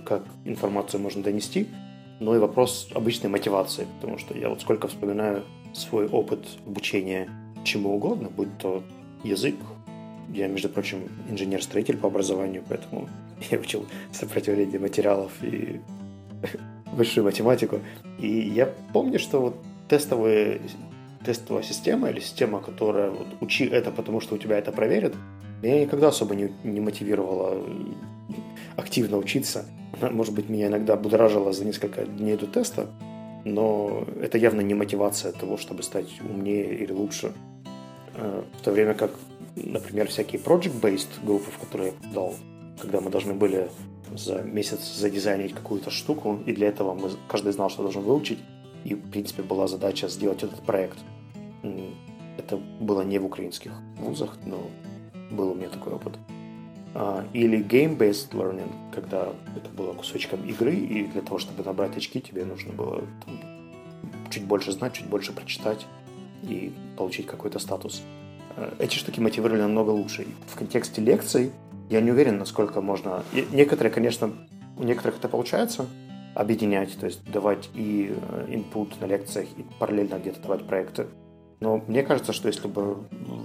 как 0.04 0.22
информацию 0.44 1.00
можно 1.00 1.22
донести, 1.22 1.68
но 2.20 2.34
и 2.34 2.38
вопрос 2.38 2.88
обычной 2.94 3.28
мотивации, 3.28 3.86
потому 4.00 4.18
что 4.18 4.36
я 4.36 4.48
вот 4.48 4.60
сколько 4.60 4.88
вспоминаю 4.88 5.44
свой 5.74 6.06
опыт 6.06 6.46
обучения 6.66 7.28
чему 7.64 7.94
угодно, 7.96 8.30
будь 8.30 8.56
то 8.58 8.82
язык, 9.24 9.56
я, 10.32 10.48
между 10.48 10.68
прочим, 10.68 11.08
инженер-строитель 11.28 11.96
по 11.96 12.08
образованию, 12.08 12.62
поэтому 12.68 13.08
я 13.50 13.58
учил 13.58 13.86
сопротивление 14.12 14.78
материалов 14.78 15.32
и 15.42 15.80
высшую 16.92 17.24
математику. 17.24 17.80
И 18.18 18.28
я 18.28 18.72
помню, 18.92 19.18
что 19.18 19.40
вот 19.40 19.56
тестовые, 19.88 20.60
тестовая 21.24 21.62
система 21.62 22.10
или 22.10 22.20
система, 22.20 22.60
которая 22.60 23.10
вот, 23.10 23.26
учи 23.40 23.64
это, 23.64 23.90
потому 23.90 24.20
что 24.20 24.34
у 24.34 24.38
тебя 24.38 24.58
это 24.58 24.72
проверят, 24.72 25.14
меня 25.62 25.80
никогда 25.80 26.08
особо 26.08 26.34
не, 26.34 26.52
не 26.64 26.80
мотивировала 26.80 27.62
активно 28.76 29.16
учиться. 29.16 29.64
Может 30.00 30.34
быть, 30.34 30.48
меня 30.48 30.66
иногда 30.66 30.96
будоражила 30.96 31.52
за 31.52 31.64
несколько 31.64 32.04
дней 32.04 32.36
до 32.36 32.46
теста, 32.46 32.88
но 33.44 34.04
это 34.20 34.36
явно 34.38 34.60
не 34.60 34.74
мотивация 34.74 35.32
того, 35.32 35.56
чтобы 35.56 35.82
стать 35.82 36.08
умнее 36.20 36.74
или 36.74 36.92
лучше. 36.92 37.32
Э, 38.14 38.42
в 38.58 38.62
то 38.62 38.72
время 38.72 38.94
как, 38.94 39.12
например, 39.54 40.08
всякие 40.08 40.40
project-based 40.42 41.24
группы, 41.24 41.50
в 41.50 41.58
которые 41.58 41.94
я 42.02 42.12
дал 42.12 42.34
когда 42.80 43.00
мы 43.00 43.10
должны 43.10 43.34
были 43.34 43.70
за 44.14 44.42
месяц 44.42 44.80
задизайнить 44.94 45.52
какую-то 45.52 45.90
штуку, 45.90 46.38
и 46.46 46.52
для 46.52 46.68
этого 46.68 46.94
мы, 46.94 47.10
каждый 47.28 47.52
знал, 47.52 47.70
что 47.70 47.82
должен 47.82 48.02
выучить, 48.02 48.38
и, 48.84 48.94
в 48.94 49.10
принципе, 49.10 49.42
была 49.42 49.66
задача 49.66 50.08
сделать 50.08 50.42
этот 50.42 50.60
проект. 50.62 50.98
Это 52.38 52.56
было 52.80 53.02
не 53.02 53.18
в 53.18 53.24
украинских 53.24 53.72
вузах, 53.98 54.36
но 54.44 54.70
был 55.30 55.50
у 55.50 55.54
меня 55.54 55.68
такой 55.68 55.94
опыт. 55.94 56.14
А, 56.94 57.26
или 57.32 57.62
game-based 57.62 58.30
learning, 58.30 58.70
когда 58.94 59.32
это 59.56 59.68
было 59.76 59.92
кусочком 59.92 60.44
игры, 60.46 60.74
и 60.74 61.06
для 61.06 61.20
того, 61.20 61.38
чтобы 61.38 61.64
набрать 61.64 61.96
очки, 61.96 62.20
тебе 62.20 62.44
нужно 62.44 62.72
было 62.72 63.02
там, 63.24 63.40
чуть 64.30 64.44
больше 64.44 64.72
знать, 64.72 64.94
чуть 64.94 65.06
больше 65.06 65.32
прочитать 65.32 65.86
и 66.42 66.72
получить 66.96 67.26
какой-то 67.26 67.58
статус. 67.58 68.02
Э, 68.56 68.72
эти 68.78 68.96
штуки 68.96 69.20
мотивировали 69.20 69.60
намного 69.60 69.90
лучше. 69.90 70.26
В 70.46 70.56
контексте 70.56 71.02
лекций 71.02 71.52
я 71.88 72.00
не 72.00 72.10
уверен, 72.10 72.38
насколько 72.38 72.80
можно... 72.80 73.22
И 73.32 73.46
некоторые, 73.52 73.92
конечно, 73.92 74.32
у 74.76 74.82
некоторых 74.82 75.18
это 75.18 75.28
получается 75.28 75.86
объединять, 76.34 76.98
то 76.98 77.06
есть 77.06 77.24
давать 77.30 77.70
и 77.74 78.14
э, 78.14 78.46
input 78.48 78.92
на 79.00 79.06
лекциях, 79.06 79.48
и 79.56 79.64
параллельно 79.78 80.18
где-то 80.18 80.40
давать 80.42 80.66
проекты. 80.66 81.06
Но 81.60 81.78
мне 81.86 82.02
кажется, 82.02 82.32
что 82.32 82.48
если 82.48 82.68
бы 82.68 82.98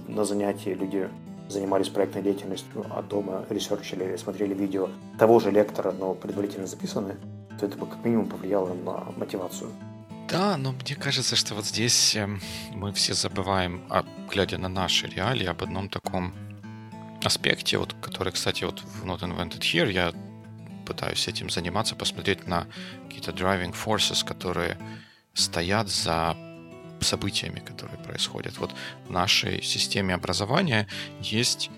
на 0.08 0.24
занятии 0.24 0.70
люди 0.70 1.08
занимались 1.48 1.88
проектной 1.88 2.22
деятельностью, 2.22 2.84
а 2.90 3.02
дома 3.02 3.46
ресерчили 3.48 4.04
или 4.04 4.16
смотрели 4.16 4.54
видео 4.54 4.90
того 5.18 5.40
же 5.40 5.50
лектора, 5.50 5.92
но 5.92 6.14
предварительно 6.14 6.66
записанные, 6.66 7.16
то 7.58 7.66
это 7.66 7.78
бы 7.78 7.86
как 7.86 8.04
минимум 8.04 8.26
повлияло 8.26 8.74
на 8.74 9.04
мотивацию. 9.16 9.70
Да, 10.28 10.56
но 10.56 10.72
мне 10.72 10.94
кажется, 10.94 11.36
что 11.36 11.54
вот 11.54 11.64
здесь 11.64 12.16
эм, 12.16 12.40
мы 12.74 12.92
все 12.92 13.14
забываем, 13.14 13.82
глядя 14.30 14.58
на 14.58 14.68
наши 14.68 15.06
реалии, 15.06 15.46
об 15.46 15.62
одном 15.62 15.88
таком 15.88 16.32
аспекте, 17.24 17.78
вот, 17.78 17.94
который, 18.00 18.32
кстати, 18.32 18.64
вот 18.64 18.80
в 18.80 19.04
Not 19.04 19.20
Invented 19.20 19.60
Here 19.60 19.90
я 19.90 20.12
пытаюсь 20.86 21.28
этим 21.28 21.50
заниматься, 21.50 21.94
посмотреть 21.94 22.46
на 22.46 22.66
какие-то 23.04 23.30
driving 23.32 23.74
forces, 23.74 24.24
которые 24.24 24.78
стоят 25.34 25.88
за 25.88 26.36
событиями, 27.00 27.60
которые 27.60 27.98
происходят. 27.98 28.58
Вот 28.58 28.74
в 29.06 29.10
нашей 29.10 29.62
системе 29.62 30.14
образования 30.14 30.86
есть, 31.20 31.70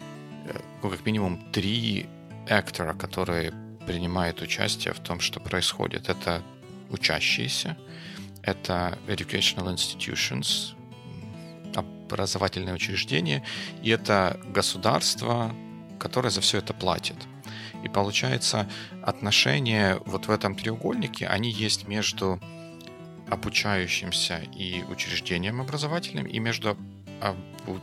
э, 0.47 0.59
ну, 0.83 0.91
как 0.91 1.05
минимум, 1.07 1.51
три 1.53 2.07
актора, 2.49 2.95
которые 2.95 3.53
принимают 3.87 4.43
участие 4.43 4.93
в 4.95 5.01
том, 5.01 5.21
что 5.21 5.41
происходит. 5.41 6.09
Это 6.09 6.43
учащиеся, 6.91 7.77
это 8.43 8.99
educational 9.07 9.73
institutions, 9.75 10.74
образовательное 12.15 12.75
учреждение, 12.75 13.43
и 13.83 13.91
это 13.91 14.41
государство, 14.47 15.55
которое 15.99 16.31
за 16.31 16.41
все 16.41 16.59
это 16.59 16.73
платит. 16.73 17.17
И 17.83 17.89
получается, 17.89 18.69
отношения 19.03 19.99
вот 20.07 20.27
в 20.27 20.31
этом 20.31 20.55
треугольнике, 20.55 21.27
они 21.27 21.51
есть 21.51 21.89
между 21.89 22.41
обучающимся 23.29 24.43
и 24.57 24.85
учреждением 24.85 25.61
образовательным, 25.61 26.27
и 26.27 26.39
между 26.39 26.77
обу... 27.21 27.81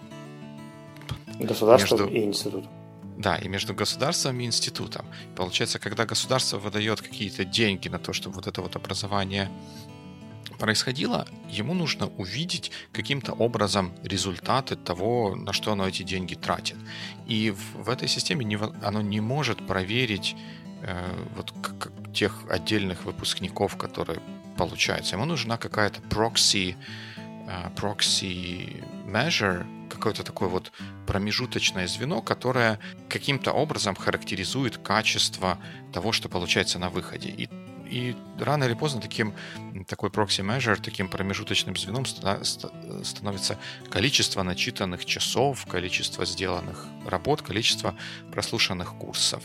государством 1.40 2.00
между... 2.00 2.16
и 2.16 2.24
институтом. 2.24 2.72
Да, 3.18 3.36
и 3.36 3.48
между 3.48 3.74
государством 3.76 4.40
и 4.40 4.46
институтом. 4.46 5.06
Получается, 5.36 5.78
когда 5.78 6.06
государство 6.06 6.58
выдает 6.58 7.02
какие-то 7.02 7.46
деньги 7.46 7.90
на 7.90 8.00
то, 8.00 8.14
чтобы 8.14 8.36
вот 8.36 8.48
это 8.48 8.62
вот 8.62 8.76
образование 8.76 9.50
происходило, 10.62 11.28
ему 11.50 11.74
нужно 11.74 12.06
увидеть 12.18 12.72
каким-то 12.94 13.34
образом 13.34 13.92
результаты 14.04 14.76
того, 14.76 15.36
на 15.36 15.54
что 15.54 15.72
оно 15.72 15.88
эти 15.88 16.04
деньги 16.04 16.36
тратит. 16.36 16.78
И 17.26 17.50
в, 17.50 17.86
в 17.86 17.90
этой 17.90 18.08
системе 18.08 18.46
не, 18.46 18.60
оно 18.84 19.02
не 19.02 19.22
может 19.22 19.66
проверить 19.66 20.36
э, 20.84 21.26
вот 21.36 21.52
как, 21.64 21.92
тех 22.14 22.44
отдельных 22.48 23.06
выпускников, 23.06 23.76
которые 23.76 24.20
получаются. 24.56 25.16
Ему 25.16 25.26
нужна 25.26 25.58
какая-то 25.58 26.00
proxy, 26.02 26.76
э, 27.48 27.70
proxy 27.76 28.84
measure, 29.08 29.66
какое-то 29.90 30.24
такое 30.24 30.50
вот 30.50 30.72
промежуточное 31.08 31.88
звено, 31.88 32.22
которое 32.22 32.78
каким-то 33.10 33.52
образом 33.52 33.96
характеризует 33.96 34.78
качество 34.78 35.58
того, 35.92 36.12
что 36.12 36.30
получается 36.30 36.78
на 36.78 36.90
выходе. 36.90 37.30
И 37.30 37.50
и 37.92 38.16
рано 38.40 38.64
или 38.64 38.74
поздно 38.74 39.02
таким, 39.02 39.34
такой 39.88 40.10
measure, 40.10 40.82
таким 40.82 41.10
промежуточным 41.10 41.76
звеном 41.76 42.06
становится 42.06 43.58
количество 43.90 44.44
начитанных 44.44 45.06
часов, 45.06 45.66
количество 45.66 46.26
сделанных 46.26 46.86
работ, 47.06 47.42
количество 47.42 47.96
прослушанных 48.32 48.94
курсов. 48.96 49.44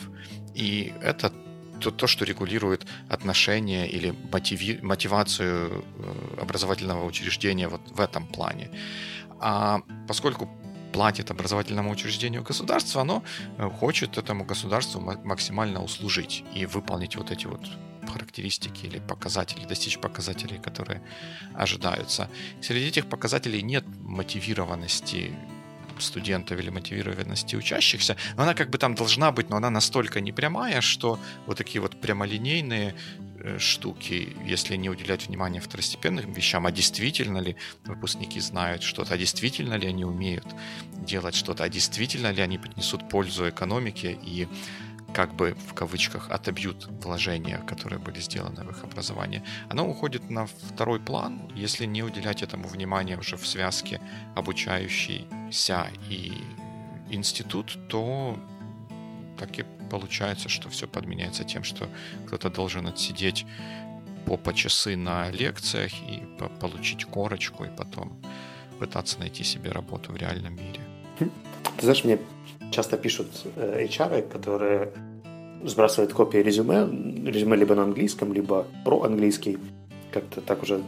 И 0.54 0.94
это 1.02 1.32
то, 1.80 1.90
то 1.90 2.06
что 2.06 2.24
регулирует 2.24 2.86
отношения 3.08 3.86
или 3.86 4.14
мотиви, 4.32 4.78
мотивацию 4.82 5.84
э, 5.98 6.40
образовательного 6.40 7.04
учреждения 7.04 7.68
вот 7.68 7.82
в 7.90 8.00
этом 8.00 8.26
плане. 8.26 8.70
А 9.40 9.80
поскольку 10.08 10.48
платит 10.92 11.30
образовательному 11.30 11.90
учреждению 11.90 12.42
государство, 12.42 13.02
оно 13.02 13.22
э, 13.58 13.68
хочет 13.68 14.16
этому 14.16 14.44
государству 14.44 15.00
максимально 15.00 15.82
услужить 15.82 16.44
и 16.54 16.64
выполнить 16.64 17.16
вот 17.16 17.30
эти 17.30 17.46
вот 17.46 17.60
характеристики 18.06 18.86
или 18.86 18.98
показатели, 18.98 19.66
достичь 19.66 19.98
показателей, 19.98 20.58
которые 20.58 21.02
ожидаются. 21.54 22.28
Среди 22.60 22.86
этих 22.86 23.06
показателей 23.06 23.62
нет 23.62 23.84
мотивированности 24.02 25.32
студентов 26.02 26.58
или 26.58 26.70
мотивированности 26.70 27.56
учащихся, 27.56 28.16
но 28.36 28.42
она 28.42 28.54
как 28.54 28.70
бы 28.70 28.78
там 28.78 28.94
должна 28.94 29.32
быть, 29.32 29.50
но 29.50 29.56
она 29.56 29.70
настолько 29.70 30.20
непрямая, 30.20 30.80
что 30.80 31.18
вот 31.46 31.58
такие 31.58 31.80
вот 31.80 32.00
прямолинейные 32.00 32.94
э, 33.40 33.58
штуки, 33.58 34.36
если 34.44 34.76
не 34.76 34.90
уделять 34.90 35.26
внимания 35.26 35.60
второстепенным 35.60 36.32
вещам, 36.32 36.66
а 36.66 36.72
действительно 36.72 37.38
ли 37.38 37.56
выпускники 37.84 38.40
знают 38.40 38.82
что-то, 38.82 39.14
а 39.14 39.18
действительно 39.18 39.74
ли 39.74 39.88
они 39.88 40.04
умеют 40.04 40.46
делать 40.92 41.34
что-то, 41.34 41.64
а 41.64 41.68
действительно 41.68 42.32
ли 42.32 42.42
они 42.42 42.58
принесут 42.58 43.08
пользу 43.08 43.48
экономике 43.48 44.18
и 44.22 44.48
как 45.16 45.34
бы 45.34 45.56
в 45.68 45.72
кавычках 45.72 46.30
отобьют 46.30 46.88
вложения, 47.02 47.62
которые 47.66 47.98
были 47.98 48.20
сделаны 48.20 48.64
в 48.64 48.70
их 48.70 48.84
образование, 48.84 49.42
оно 49.70 49.88
уходит 49.88 50.28
на 50.28 50.46
второй 50.46 51.00
план, 51.00 51.50
если 51.54 51.86
не 51.86 52.02
уделять 52.02 52.42
этому 52.42 52.68
внимания 52.68 53.16
уже 53.16 53.38
в 53.38 53.46
связке 53.46 53.98
обучающийся 54.34 55.86
и 56.10 56.34
институт, 57.08 57.78
то 57.88 58.38
так 59.38 59.58
и 59.58 59.64
получается, 59.90 60.50
что 60.50 60.68
все 60.68 60.86
подменяется 60.86 61.44
тем, 61.44 61.64
что 61.64 61.88
кто-то 62.26 62.50
должен 62.50 62.86
отсидеть 62.86 63.46
по, 64.26 64.36
по 64.36 64.52
часы 64.52 64.96
на 64.96 65.30
лекциях 65.30 65.92
и 65.94 66.24
по 66.38 66.50
получить 66.60 67.06
корочку, 67.06 67.64
и 67.64 67.70
потом 67.74 68.20
пытаться 68.78 69.18
найти 69.18 69.44
себе 69.44 69.70
работу 69.70 70.12
в 70.12 70.16
реальном 70.16 70.56
мире. 70.56 70.80
Ты 71.18 71.30
знаешь, 71.80 72.04
мне 72.04 72.18
часто 72.70 72.98
пишут 72.98 73.28
э, 73.56 73.86
HR, 73.86 74.28
которые 74.28 74.92
сбрасывают 75.66 76.12
копии 76.12 76.38
резюме, 76.38 76.86
резюме 77.30 77.56
либо 77.56 77.74
на 77.74 77.82
английском, 77.82 78.32
либо 78.32 78.66
про 78.84 79.02
английский. 79.02 79.58
Как-то 80.12 80.40
так 80.40 80.62
уже 80.62 80.82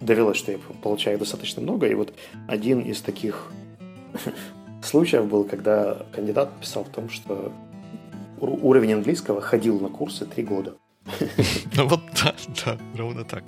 довелось, 0.00 0.36
что 0.36 0.52
я 0.52 0.58
получаю 0.82 1.18
достаточно 1.18 1.62
много. 1.62 1.86
И 1.86 1.94
вот 1.94 2.14
один 2.48 2.80
из 2.80 3.00
таких 3.00 3.52
случаев 4.82 5.26
был, 5.26 5.44
когда 5.44 6.06
кандидат 6.12 6.50
писал 6.60 6.84
в 6.84 6.88
том, 6.88 7.10
что 7.10 7.52
уровень 8.40 8.94
английского 8.94 9.40
ходил 9.40 9.80
на 9.80 9.88
курсы 9.88 10.26
три 10.26 10.44
года. 10.44 10.74
Ну 11.76 11.88
вот 11.88 12.00
да, 12.22 12.34
да, 12.64 12.78
ровно 12.96 13.24
так. 13.24 13.44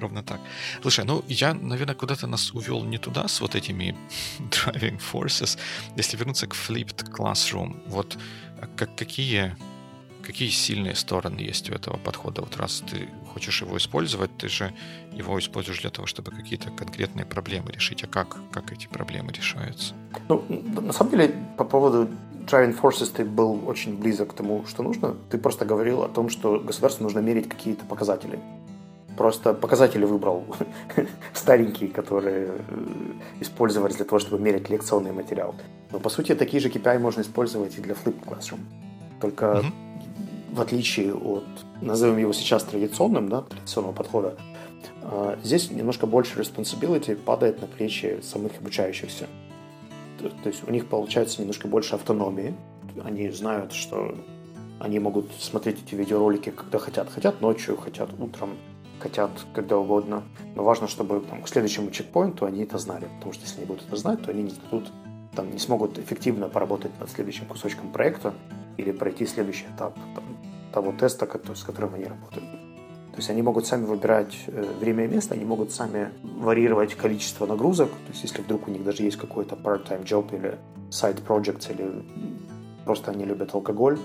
Ровно 0.00 0.22
так. 0.22 0.40
Слушай, 0.82 1.04
ну 1.04 1.22
я, 1.28 1.54
наверное, 1.54 1.94
куда-то 1.94 2.26
нас 2.26 2.52
увел 2.54 2.84
не 2.84 2.98
туда 2.98 3.28
с 3.28 3.40
вот 3.40 3.54
этими 3.54 3.94
driving 4.50 5.00
forces. 5.12 5.58
Если 5.96 6.16
вернуться 6.16 6.46
к 6.46 6.54
flipped 6.54 7.10
classroom, 7.10 7.76
вот 7.86 8.18
как, 8.76 8.96
какие, 8.96 9.56
какие 10.26 10.48
сильные 10.48 10.94
стороны 10.94 11.40
есть 11.40 11.70
у 11.70 11.74
этого 11.74 11.96
подхода? 11.96 12.42
Вот 12.42 12.56
раз 12.56 12.82
ты 12.90 13.08
хочешь 13.32 13.62
его 13.62 13.76
использовать, 13.76 14.30
ты 14.36 14.48
же 14.48 14.72
его 15.12 15.38
используешь 15.38 15.80
для 15.80 15.90
того, 15.90 16.06
чтобы 16.06 16.30
какие-то 16.32 16.70
конкретные 16.70 17.24
проблемы 17.24 17.70
решить. 17.72 18.04
А 18.04 18.06
как, 18.06 18.36
как 18.50 18.72
эти 18.72 18.88
проблемы 18.88 19.32
решаются? 19.32 19.94
Ну, 20.28 20.44
на 20.48 20.92
самом 20.92 21.10
деле, 21.12 21.34
по 21.56 21.64
поводу 21.64 22.08
driving 22.46 22.80
forces 22.80 23.12
ты 23.16 23.24
был 23.24 23.68
очень 23.68 23.96
близок 23.96 24.30
к 24.30 24.34
тому, 24.34 24.64
что 24.66 24.82
нужно. 24.82 25.14
Ты 25.30 25.38
просто 25.38 25.64
говорил 25.64 26.02
о 26.02 26.08
том, 26.08 26.28
что 26.28 26.58
государству 26.58 27.04
нужно 27.04 27.20
мерить 27.20 27.48
какие-то 27.48 27.84
показатели. 27.84 28.38
Просто 29.16 29.54
показатели 29.54 30.04
выбрал 30.04 30.44
старенькие, 31.34 31.88
которые 31.88 32.48
э, 32.48 33.40
использовались 33.40 33.96
для 33.96 34.04
того, 34.04 34.18
чтобы 34.18 34.42
мерить 34.42 34.70
лекционный 34.70 35.12
материал. 35.12 35.54
Но 35.92 36.00
по 36.00 36.10
сути 36.10 36.34
такие 36.34 36.60
же 36.60 36.68
KPI 36.68 36.98
можно 36.98 37.22
использовать 37.22 37.78
и 37.78 37.80
для 37.80 37.94
Flip 37.94 38.16
Classroom. 38.26 38.60
Только 39.20 39.46
mm-hmm. 39.46 39.85
В 40.56 40.60
отличие 40.60 41.14
от, 41.14 41.44
назовем 41.82 42.16
его 42.16 42.32
сейчас 42.32 42.64
традиционным, 42.64 43.28
да, 43.28 43.42
традиционного 43.42 43.92
подхода, 43.92 44.36
а, 45.02 45.38
здесь 45.42 45.70
немножко 45.70 46.06
больше 46.06 46.40
responsibility 46.40 47.14
падает 47.14 47.60
на 47.60 47.66
плечи 47.66 48.20
самых 48.22 48.52
обучающихся. 48.58 49.26
То, 50.18 50.48
есть 50.48 50.66
у 50.66 50.70
них 50.72 50.86
получается 50.86 51.40
немножко 51.40 51.68
больше 51.68 51.94
автономии. 51.94 52.54
Они 53.04 53.28
знают, 53.30 53.72
что 53.72 54.14
они 54.80 54.98
могут 54.98 55.30
смотреть 55.38 55.82
эти 55.86 55.94
видеоролики, 55.94 56.50
когда 56.50 56.78
хотят. 56.78 57.10
Хотят 57.10 57.42
ночью, 57.42 57.76
хотят 57.76 58.08
утром, 58.18 58.56
хотят 58.98 59.30
когда 59.54 59.76
угодно. 59.76 60.22
Но 60.54 60.64
важно, 60.64 60.88
чтобы 60.88 61.20
там, 61.20 61.42
к 61.42 61.48
следующему 61.48 61.90
чекпоинту 61.90 62.46
они 62.46 62.62
это 62.62 62.78
знали. 62.78 63.08
Потому 63.18 63.34
что 63.34 63.44
если 63.44 63.58
они 63.58 63.66
будут 63.66 63.86
это 63.86 63.96
знать, 63.96 64.22
то 64.22 64.30
они 64.30 64.44
не 64.44 64.50
сдадут, 64.50 64.90
там, 65.34 65.52
не 65.52 65.58
смогут 65.58 65.98
эффективно 65.98 66.48
поработать 66.48 66.98
над 66.98 67.10
следующим 67.10 67.44
кусочком 67.44 67.92
проекта 67.92 68.34
или 68.76 68.92
пройти 68.92 69.26
следующий 69.26 69.66
этап 69.74 69.94
там, 70.14 70.24
того 70.76 70.92
теста, 70.92 71.26
с 71.54 71.62
которым 71.62 71.94
они 71.94 72.04
работают. 72.04 72.50
То 73.12 73.20
есть 73.20 73.30
они 73.30 73.40
могут 73.40 73.66
сами 73.66 73.86
выбирать 73.86 74.36
э, 74.46 74.74
время 74.78 75.06
и 75.06 75.08
место, 75.08 75.34
они 75.34 75.46
могут 75.46 75.72
сами 75.72 76.10
варьировать 76.22 76.94
количество 76.94 77.46
нагрузок. 77.46 77.88
То 77.88 78.12
есть 78.12 78.22
если 78.24 78.42
вдруг 78.42 78.68
у 78.68 78.70
них 78.70 78.84
даже 78.84 79.02
есть 79.02 79.16
какой-то 79.16 79.54
part-time 79.54 80.04
job 80.04 80.36
или 80.36 80.58
side 80.90 81.24
project, 81.26 81.72
или 81.72 82.04
просто 82.84 83.10
они 83.10 83.24
любят 83.24 83.54
алкоголь, 83.54 83.98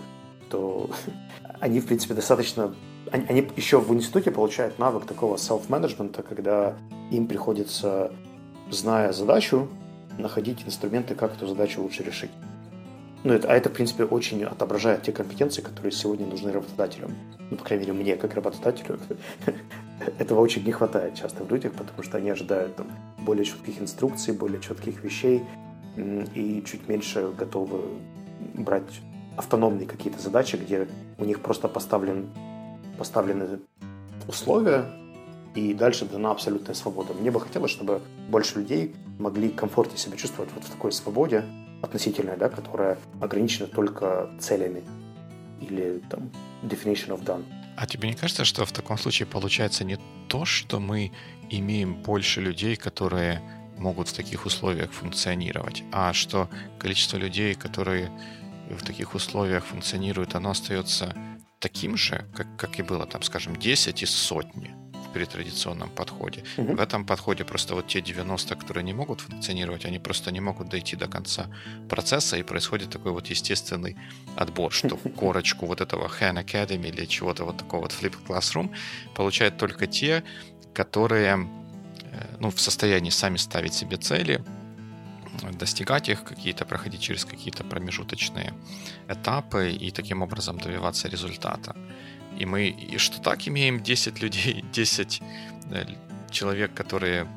то 0.49 0.89
они, 1.59 1.81
в 1.81 1.87
принципе, 1.87 2.13
достаточно... 2.13 2.73
Они, 3.11 3.25
они 3.27 3.49
еще 3.57 3.81
в 3.81 3.93
институте 3.93 4.31
получают 4.31 4.79
навык 4.79 5.05
такого 5.05 5.35
self-менеджмента, 5.35 6.23
когда 6.23 6.77
им 7.11 7.27
приходится, 7.27 8.13
зная 8.69 9.11
задачу, 9.11 9.67
находить 10.17 10.63
инструменты, 10.65 11.15
как 11.15 11.33
эту 11.33 11.47
задачу 11.47 11.81
лучше 11.81 12.03
решить. 12.03 12.31
Ну, 13.23 13.33
это, 13.33 13.47
а 13.49 13.53
это, 13.53 13.69
в 13.69 13.73
принципе, 13.73 14.03
очень 14.03 14.43
отображает 14.43 15.03
те 15.03 15.11
компетенции, 15.11 15.61
которые 15.61 15.91
сегодня 15.91 16.25
нужны 16.25 16.51
работодателям. 16.51 17.13
Ну, 17.51 17.57
по 17.57 17.63
крайней 17.63 17.85
мере, 17.85 17.99
мне, 17.99 18.15
как 18.15 18.33
работодателю, 18.33 18.99
этого 20.19 20.39
очень 20.39 20.63
не 20.65 20.71
хватает 20.71 21.15
часто 21.15 21.43
в 21.43 21.51
людях, 21.51 21.73
потому 21.73 22.01
что 22.01 22.17
они 22.17 22.31
ожидают 22.31 22.75
там, 22.75 22.87
более 23.19 23.45
четких 23.45 23.79
инструкций, 23.79 24.33
более 24.33 24.59
четких 24.59 25.03
вещей 25.03 25.43
и 25.97 26.63
чуть 26.65 26.87
меньше 26.87 27.31
готовы 27.37 27.81
брать 28.55 29.01
автономные 29.37 29.85
какие-то 29.85 30.19
задачи, 30.19 30.55
где 30.55 30.87
у 31.17 31.25
них 31.25 31.41
просто 31.41 31.67
поставлен, 31.67 32.29
поставлены 32.97 33.59
условия, 34.27 34.85
и 35.53 35.73
дальше 35.73 36.05
дана 36.05 36.31
абсолютная 36.31 36.73
свобода. 36.73 37.13
Мне 37.13 37.29
бы 37.29 37.39
хотелось, 37.39 37.71
чтобы 37.71 38.01
больше 38.29 38.59
людей 38.59 38.95
могли 39.19 39.49
комфортнее 39.49 39.97
себя 39.97 40.17
чувствовать 40.17 40.49
вот 40.55 40.63
в 40.63 40.69
такой 40.69 40.91
свободе 40.91 41.43
относительной, 41.81 42.37
да, 42.37 42.49
которая 42.49 42.97
ограничена 43.19 43.67
только 43.67 44.29
целями 44.39 44.83
или 45.59 46.01
там 46.09 46.29
definition 46.63 47.09
of 47.09 47.23
done. 47.23 47.43
А 47.77 47.85
тебе 47.85 48.09
не 48.09 48.15
кажется, 48.15 48.45
что 48.45 48.65
в 48.65 48.71
таком 48.71 48.97
случае 48.97 49.27
получается 49.27 49.83
не 49.83 49.97
то, 50.27 50.45
что 50.45 50.79
мы 50.79 51.11
имеем 51.49 51.95
больше 51.95 52.41
людей, 52.41 52.75
которые 52.75 53.41
могут 53.77 54.09
в 54.09 54.13
таких 54.13 54.45
условиях 54.45 54.91
функционировать, 54.91 55.83
а 55.91 56.13
что 56.13 56.49
количество 56.77 57.17
людей, 57.17 57.55
которые 57.55 58.11
в 58.69 58.83
таких 58.83 59.15
условиях 59.15 59.65
функционируют, 59.65 60.35
оно 60.35 60.51
остается 60.51 61.15
таким 61.59 61.97
же, 61.97 62.25
как, 62.35 62.47
как 62.57 62.79
и 62.79 62.83
было, 62.83 63.05
там, 63.05 63.23
скажем, 63.23 63.55
10 63.55 64.03
из 64.03 64.11
сотни 64.11 64.80
при 65.13 65.25
традиционном 65.25 65.89
подходе. 65.89 66.43
Mm-hmm. 66.57 66.75
В 66.75 66.79
этом 66.79 67.05
подходе 67.05 67.43
просто 67.43 67.75
вот 67.75 67.87
те 67.87 68.01
90, 68.01 68.55
которые 68.55 68.83
не 68.83 68.93
могут 68.93 69.21
функционировать, 69.21 69.85
они 69.85 69.99
просто 69.99 70.31
не 70.31 70.41
могут 70.41 70.69
дойти 70.69 70.95
до 70.95 71.07
конца 71.07 71.47
процесса, 71.89 72.37
и 72.37 72.43
происходит 72.43 72.89
такой 72.89 73.11
вот 73.11 73.27
естественный 73.27 73.95
отбор, 74.35 74.71
что 74.71 74.97
корочку 75.17 75.65
вот 75.65 75.81
этого 75.81 76.09
Han 76.19 76.43
Academy 76.43 76.89
или 76.89 77.05
чего-то 77.05 77.45
вот 77.45 77.57
такого 77.57 77.81
вот 77.81 77.91
Flip 77.91 78.15
Classroom 78.27 78.69
получают 79.15 79.57
только 79.57 79.87
те, 79.87 80.23
которые 80.73 81.47
э, 82.03 82.37
ну, 82.39 82.49
в 82.49 82.59
состоянии 82.59 83.11
сами 83.11 83.37
ставить 83.37 83.73
себе 83.73 83.97
цели, 83.97 84.43
достигать 85.59 86.09
их, 86.09 86.23
какие-то 86.23 86.65
проходить 86.65 87.01
через 87.01 87.25
какие-то 87.25 87.63
промежуточные 87.63 88.53
этапы 89.07 89.71
и 89.71 89.91
таким 89.91 90.21
образом 90.21 90.57
добиваться 90.57 91.07
результата. 91.07 91.75
И 92.41 92.45
мы 92.45 92.69
и 92.69 92.97
что 92.97 93.21
так 93.21 93.47
имеем 93.47 93.83
10 93.83 94.21
людей, 94.21 94.65
10 94.73 95.21
э, 95.71 95.85
человек, 96.31 96.73
которые 96.73 97.27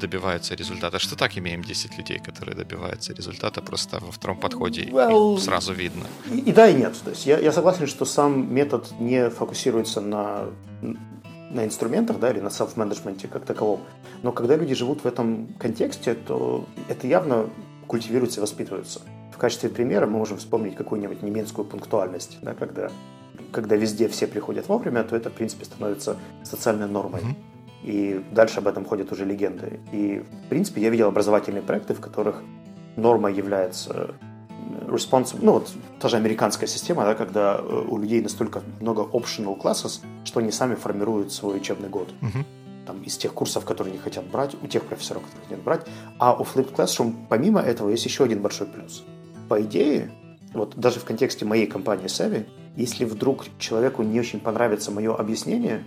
добиваются 0.00 0.54
результата. 0.54 0.98
Что 0.98 1.16
так 1.16 1.38
имеем 1.38 1.62
10 1.62 1.96
людей, 1.96 2.18
которые 2.18 2.54
добиваются 2.54 3.14
результата 3.14 3.62
просто 3.62 3.98
во 4.00 4.12
втором 4.12 4.36
подходе, 4.36 4.82
well, 4.82 5.38
сразу 5.38 5.72
видно. 5.72 6.04
И, 6.30 6.50
и 6.50 6.52
да, 6.52 6.68
и 6.68 6.74
нет. 6.74 6.94
То 7.02 7.10
есть 7.10 7.24
я, 7.24 7.38
я 7.38 7.52
согласен, 7.52 7.86
что 7.86 8.04
сам 8.04 8.54
метод 8.54 8.92
не 9.00 9.30
фокусируется 9.30 10.02
на, 10.02 10.50
на 11.50 11.64
инструментах 11.64 12.18
да, 12.18 12.30
или 12.30 12.40
на 12.40 12.48
self-менеджменте 12.48 13.26
как 13.28 13.46
таковом. 13.46 13.80
Но 14.22 14.32
когда 14.32 14.56
люди 14.56 14.74
живут 14.74 15.04
в 15.04 15.06
этом 15.06 15.54
контексте, 15.58 16.12
то 16.14 16.66
это 16.90 17.06
явно 17.06 17.48
культивируется 17.86 18.40
и 18.40 18.42
воспитывается. 18.42 19.00
В 19.32 19.38
качестве 19.38 19.70
примера 19.70 20.06
мы 20.06 20.18
можем 20.18 20.36
вспомнить 20.36 20.74
какую-нибудь 20.74 21.22
немецкую 21.22 21.64
пунктуальность, 21.66 22.36
да, 22.42 22.52
когда 22.52 22.90
когда 23.52 23.76
везде 23.76 24.08
все 24.08 24.26
приходят 24.26 24.68
вовремя, 24.68 25.02
то 25.04 25.16
это, 25.16 25.30
в 25.30 25.32
принципе, 25.34 25.64
становится 25.64 26.16
социальной 26.42 26.86
нормой. 26.88 27.20
Mm-hmm. 27.20 27.36
И 27.82 28.24
дальше 28.32 28.58
об 28.58 28.68
этом 28.68 28.84
ходят 28.84 29.10
уже 29.12 29.24
легенды. 29.24 29.80
И, 29.92 30.22
в 30.44 30.48
принципе, 30.48 30.82
я 30.82 30.90
видел 30.90 31.08
образовательные 31.08 31.62
проекты, 31.62 31.94
в 31.94 32.00
которых 32.00 32.42
норма 32.96 33.30
является 33.30 34.14
responsible, 34.86 35.38
ну 35.42 35.52
вот 35.52 35.70
та 35.98 36.08
же 36.08 36.16
американская 36.16 36.68
система, 36.68 37.04
да, 37.04 37.14
когда 37.14 37.56
э, 37.58 37.84
у 37.88 37.98
людей 37.98 38.20
настолько 38.20 38.62
много 38.80 39.02
optional 39.02 39.58
classes, 39.58 40.00
что 40.24 40.40
они 40.40 40.50
сами 40.50 40.74
формируют 40.74 41.32
свой 41.32 41.56
учебный 41.56 41.88
год. 41.88 42.08
Uh-huh. 42.20 42.44
Там, 42.86 43.02
из 43.02 43.16
тех 43.16 43.32
курсов, 43.32 43.64
которые 43.64 43.92
не 43.92 43.98
хотят 43.98 44.26
брать, 44.26 44.56
у 44.62 44.66
тех 44.66 44.84
профессоров, 44.84 45.22
которые 45.22 45.48
хотят 45.48 45.62
брать. 45.62 45.86
А 46.18 46.34
у 46.34 46.42
Flipped 46.42 46.74
Classroom, 46.74 47.14
помимо 47.28 47.60
этого, 47.60 47.90
есть 47.90 48.04
еще 48.04 48.24
один 48.24 48.42
большой 48.42 48.66
плюс. 48.66 49.04
По 49.48 49.60
идее, 49.62 50.10
вот 50.54 50.76
даже 50.76 50.98
в 50.98 51.04
контексте 51.04 51.44
моей 51.44 51.66
компании 51.66 52.06
Savvy, 52.06 52.46
если 52.76 53.04
вдруг 53.04 53.44
человеку 53.58 54.02
не 54.02 54.20
очень 54.20 54.40
понравится 54.40 54.90
мое 54.90 55.14
объяснение, 55.14 55.84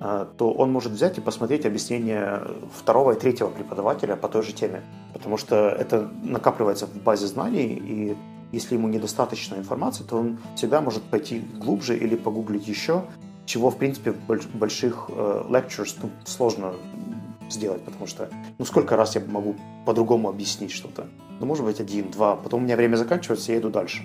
а, 0.00 0.24
то 0.24 0.52
он 0.52 0.72
может 0.72 0.92
взять 0.92 1.18
и 1.18 1.20
посмотреть 1.20 1.64
объяснение 1.64 2.42
второго 2.74 3.12
и 3.12 3.18
третьего 3.18 3.48
преподавателя 3.48 4.16
по 4.16 4.28
той 4.28 4.42
же 4.42 4.52
теме. 4.52 4.82
Потому 5.12 5.36
что 5.36 5.68
это 5.68 6.10
накапливается 6.22 6.86
в 6.86 7.02
базе 7.02 7.26
знаний, 7.26 7.66
и 7.74 8.16
если 8.50 8.74
ему 8.74 8.88
недостаточно 8.88 9.54
информации, 9.54 10.02
то 10.02 10.16
он 10.16 10.38
всегда 10.56 10.80
может 10.80 11.02
пойти 11.04 11.40
глубже 11.58 11.96
или 11.96 12.16
погуглить 12.16 12.66
еще, 12.66 13.04
чего, 13.46 13.70
в 13.70 13.76
принципе, 13.76 14.12
в 14.12 14.56
больших 14.56 15.06
э, 15.08 15.44
lectures 15.48 15.96
ну, 16.02 16.10
сложно 16.24 16.74
сделать, 17.48 17.82
потому 17.82 18.06
что, 18.06 18.28
ну, 18.58 18.64
сколько 18.64 18.96
раз 18.96 19.14
я 19.14 19.22
могу 19.26 19.56
по-другому 19.86 20.28
объяснить 20.28 20.72
что-то? 20.72 21.06
Ну, 21.40 21.46
может 21.46 21.64
быть, 21.64 21.80
один, 21.80 22.10
два, 22.10 22.36
потом 22.36 22.62
у 22.62 22.64
меня 22.64 22.76
время 22.76 22.96
заканчивается, 22.96 23.52
я 23.52 23.58
иду 23.58 23.70
дальше. 23.70 24.02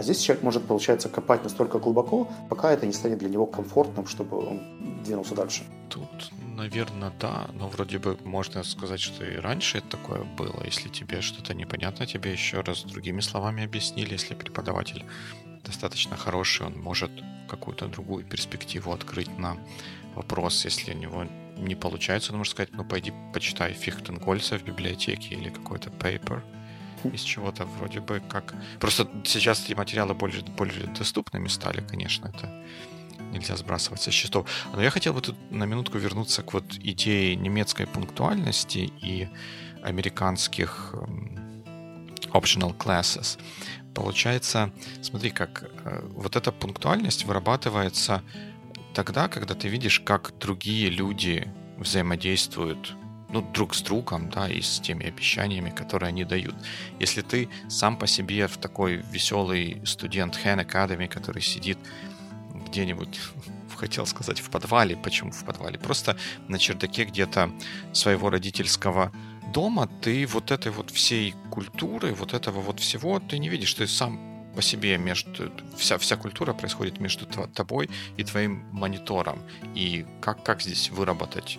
А 0.00 0.02
здесь 0.02 0.22
человек 0.22 0.42
может, 0.42 0.66
получается, 0.66 1.10
копать 1.10 1.44
настолько 1.44 1.78
глубоко, 1.78 2.26
пока 2.48 2.72
это 2.72 2.86
не 2.86 2.92
станет 2.94 3.18
для 3.18 3.28
него 3.28 3.44
комфортным, 3.44 4.06
чтобы 4.06 4.38
он 4.38 5.02
двинулся 5.04 5.34
дальше. 5.34 5.62
Тут, 5.90 6.32
наверное, 6.56 7.12
да, 7.20 7.50
но 7.52 7.68
вроде 7.68 7.98
бы 7.98 8.16
можно 8.24 8.64
сказать, 8.64 9.00
что 9.00 9.26
и 9.26 9.36
раньше 9.36 9.76
это 9.76 9.98
такое 9.98 10.22
было. 10.38 10.64
Если 10.64 10.88
тебе 10.88 11.20
что-то 11.20 11.52
непонятно, 11.52 12.06
тебе 12.06 12.32
еще 12.32 12.62
раз 12.62 12.84
другими 12.84 13.20
словами 13.20 13.64
объяснили. 13.64 14.12
Если 14.12 14.34
преподаватель 14.34 15.04
достаточно 15.66 16.16
хороший, 16.16 16.64
он 16.64 16.80
может 16.80 17.10
какую-то 17.46 17.86
другую 17.86 18.24
перспективу 18.24 18.92
открыть 18.92 19.38
на 19.38 19.58
вопрос. 20.14 20.64
Если 20.64 20.94
у 20.94 20.96
него 20.96 21.26
не 21.58 21.74
получается, 21.74 22.32
он 22.32 22.38
может 22.38 22.52
сказать, 22.52 22.72
ну 22.72 22.86
пойди 22.86 23.12
почитай 23.34 23.74
Фихтенгольца 23.74 24.58
в 24.58 24.64
библиотеке 24.64 25.34
или 25.34 25.50
какой-то 25.50 25.90
paper 25.90 26.40
из 27.08 27.22
чего-то 27.22 27.64
вроде 27.64 28.00
бы 28.00 28.20
как... 28.28 28.54
Просто 28.78 29.08
сейчас 29.24 29.64
эти 29.64 29.74
материалы 29.74 30.14
более, 30.14 30.42
более 30.42 30.86
доступными 30.86 31.48
стали, 31.48 31.80
конечно, 31.80 32.28
это 32.28 32.64
нельзя 33.32 33.56
сбрасывать 33.56 34.00
со 34.00 34.10
счетов. 34.10 34.48
Но 34.72 34.82
я 34.82 34.90
хотел 34.90 35.12
бы 35.14 35.20
тут 35.20 35.36
на 35.50 35.64
минутку 35.64 35.98
вернуться 35.98 36.42
к 36.42 36.52
вот 36.52 36.64
идее 36.74 37.36
немецкой 37.36 37.86
пунктуальности 37.86 38.92
и 39.02 39.28
американских 39.82 40.94
эм, 40.94 41.62
optional 42.32 42.76
classes. 42.76 43.38
Получается, 43.94 44.72
смотри, 45.02 45.30
как 45.30 45.64
э, 45.84 46.08
вот 46.14 46.36
эта 46.36 46.52
пунктуальность 46.52 47.24
вырабатывается 47.24 48.22
тогда, 48.94 49.28
когда 49.28 49.54
ты 49.54 49.68
видишь, 49.68 50.00
как 50.00 50.32
другие 50.38 50.90
люди 50.90 51.48
взаимодействуют 51.78 52.94
ну, 53.32 53.42
друг 53.42 53.74
с 53.74 53.82
другом, 53.82 54.28
да, 54.30 54.48
и 54.48 54.60
с 54.60 54.80
теми 54.80 55.06
обещаниями, 55.06 55.70
которые 55.70 56.08
они 56.08 56.24
дают. 56.24 56.54
Если 56.98 57.22
ты 57.22 57.48
сам 57.68 57.96
по 57.96 58.06
себе 58.06 58.46
в 58.48 58.56
такой 58.56 58.96
веселый 58.96 59.80
студент 59.84 60.36
Хэн 60.36 60.60
Academy, 60.60 61.08
который 61.08 61.42
сидит 61.42 61.78
где-нибудь, 62.66 63.18
хотел 63.76 64.06
сказать, 64.06 64.40
в 64.40 64.50
подвале, 64.50 64.96
почему 64.96 65.30
в 65.30 65.44
подвале, 65.44 65.78
просто 65.78 66.16
на 66.48 66.58
чердаке 66.58 67.04
где-то 67.04 67.50
своего 67.92 68.30
родительского 68.30 69.12
дома, 69.52 69.88
ты 70.02 70.26
вот 70.26 70.50
этой 70.50 70.70
вот 70.70 70.90
всей 70.90 71.34
культуры, 71.50 72.12
вот 72.14 72.34
этого 72.34 72.60
вот 72.60 72.80
всего, 72.80 73.20
ты 73.20 73.38
не 73.38 73.48
видишь, 73.48 73.74
ты 73.74 73.86
сам 73.86 74.30
по 74.54 74.62
себе 74.62 74.98
между 74.98 75.52
вся 75.76 75.96
вся 75.98 76.16
культура 76.16 76.52
происходит 76.52 77.00
между 77.00 77.24
тобой 77.26 77.88
и 78.16 78.24
твоим 78.24 78.64
монитором. 78.72 79.38
И 79.74 80.04
как 80.20 80.42
как 80.42 80.60
здесь 80.60 80.90
выработать 80.90 81.58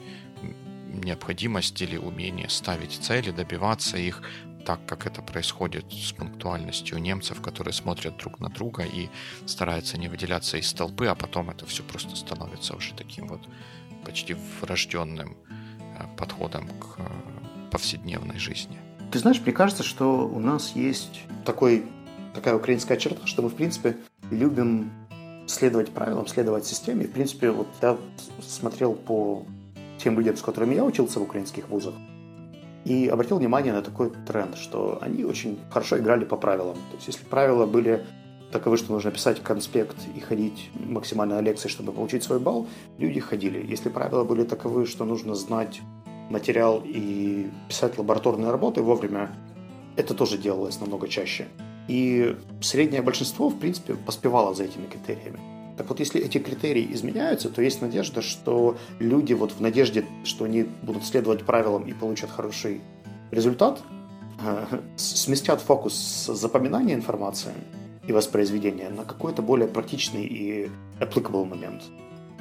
необходимость 0.93 1.81
или 1.81 1.97
умение 1.97 2.49
ставить 2.49 2.91
цели, 2.91 3.31
добиваться 3.31 3.97
их, 3.97 4.21
так 4.65 4.85
как 4.85 5.07
это 5.07 5.21
происходит 5.21 5.91
с 5.91 6.11
пунктуальностью 6.11 6.99
немцев, 6.99 7.41
которые 7.41 7.73
смотрят 7.73 8.17
друг 8.17 8.39
на 8.39 8.49
друга 8.49 8.83
и 8.83 9.09
стараются 9.45 9.97
не 9.97 10.07
выделяться 10.07 10.57
из 10.57 10.71
толпы, 10.73 11.07
а 11.07 11.15
потом 11.15 11.49
это 11.49 11.65
все 11.65 11.83
просто 11.83 12.15
становится 12.15 12.75
уже 12.75 12.93
таким 12.93 13.27
вот 13.27 13.41
почти 14.05 14.35
врожденным 14.61 15.37
э, 15.97 16.03
подходом 16.17 16.67
к 16.67 16.99
э, 16.99 17.03
повседневной 17.71 18.39
жизни. 18.39 18.77
Ты 19.11 19.19
знаешь, 19.19 19.41
мне 19.41 19.51
кажется, 19.51 19.83
что 19.83 20.27
у 20.27 20.39
нас 20.39 20.73
есть 20.75 21.21
такой, 21.45 21.83
такая 22.33 22.55
украинская 22.55 22.97
черта, 22.97 23.27
что 23.27 23.41
мы, 23.41 23.49
в 23.49 23.55
принципе, 23.55 23.97
любим 24.29 24.91
следовать 25.47 25.91
правилам, 25.91 26.27
следовать 26.27 26.65
системе. 26.65 27.05
В 27.07 27.11
принципе, 27.11 27.51
вот 27.51 27.67
я 27.81 27.97
смотрел 28.41 28.93
по 28.93 29.45
тем 30.03 30.17
людям, 30.17 30.35
с 30.35 30.41
которыми 30.41 30.75
я 30.75 30.83
учился 30.83 31.19
в 31.19 31.23
украинских 31.23 31.69
вузах, 31.69 31.93
и 32.85 33.07
обратил 33.07 33.37
внимание 33.37 33.73
на 33.73 33.81
такой 33.81 34.11
тренд, 34.27 34.57
что 34.57 34.97
они 35.01 35.23
очень 35.23 35.59
хорошо 35.69 35.97
играли 35.97 36.25
по 36.25 36.35
правилам. 36.35 36.75
То 36.75 36.95
есть, 36.95 37.07
если 37.07 37.23
правила 37.25 37.65
были 37.65 38.03
таковы, 38.51 38.77
что 38.77 38.91
нужно 38.91 39.11
писать 39.11 39.41
конспект 39.41 39.95
и 40.15 40.19
ходить 40.19 40.71
максимально 40.73 41.35
на 41.35 41.41
лекции, 41.41 41.69
чтобы 41.69 41.91
получить 41.91 42.23
свой 42.23 42.39
балл, 42.39 42.67
люди 42.97 43.19
ходили. 43.19 43.65
Если 43.65 43.89
правила 43.89 44.23
были 44.23 44.43
таковы, 44.43 44.85
что 44.85 45.05
нужно 45.05 45.35
знать 45.35 45.81
материал 46.29 46.81
и 46.83 47.49
писать 47.67 47.97
лабораторные 47.97 48.51
работы 48.51 48.81
вовремя, 48.81 49.29
это 49.95 50.13
тоже 50.13 50.37
делалось 50.37 50.79
намного 50.79 51.07
чаще. 51.07 51.47
И 51.87 52.35
среднее 52.61 53.01
большинство, 53.01 53.49
в 53.49 53.59
принципе, 53.59 53.95
поспевало 53.95 54.53
за 54.53 54.63
этими 54.63 54.87
критериями. 54.87 55.60
Так 55.81 55.89
вот, 55.89 55.99
если 55.99 56.21
эти 56.21 56.37
критерии 56.37 56.87
изменяются, 56.93 57.49
то 57.49 57.59
есть 57.59 57.81
надежда, 57.81 58.21
что 58.21 58.77
люди 58.99 59.33
вот 59.33 59.53
в 59.53 59.61
надежде, 59.61 60.05
что 60.23 60.45
они 60.45 60.67
будут 60.83 61.03
следовать 61.03 61.43
правилам 61.43 61.87
и 61.87 61.93
получат 61.93 62.29
хороший 62.29 62.81
результат, 63.31 63.81
э, 64.45 64.79
сместят 64.95 65.59
фокус 65.59 65.95
с 65.95 66.35
запоминания 66.35 66.93
информации 66.93 67.53
и 68.05 68.11
воспроизведения 68.13 68.91
на 68.91 69.05
какой-то 69.05 69.41
более 69.41 69.67
практичный 69.67 70.23
и 70.23 70.69
applicable 70.99 71.45
момент. 71.45 71.81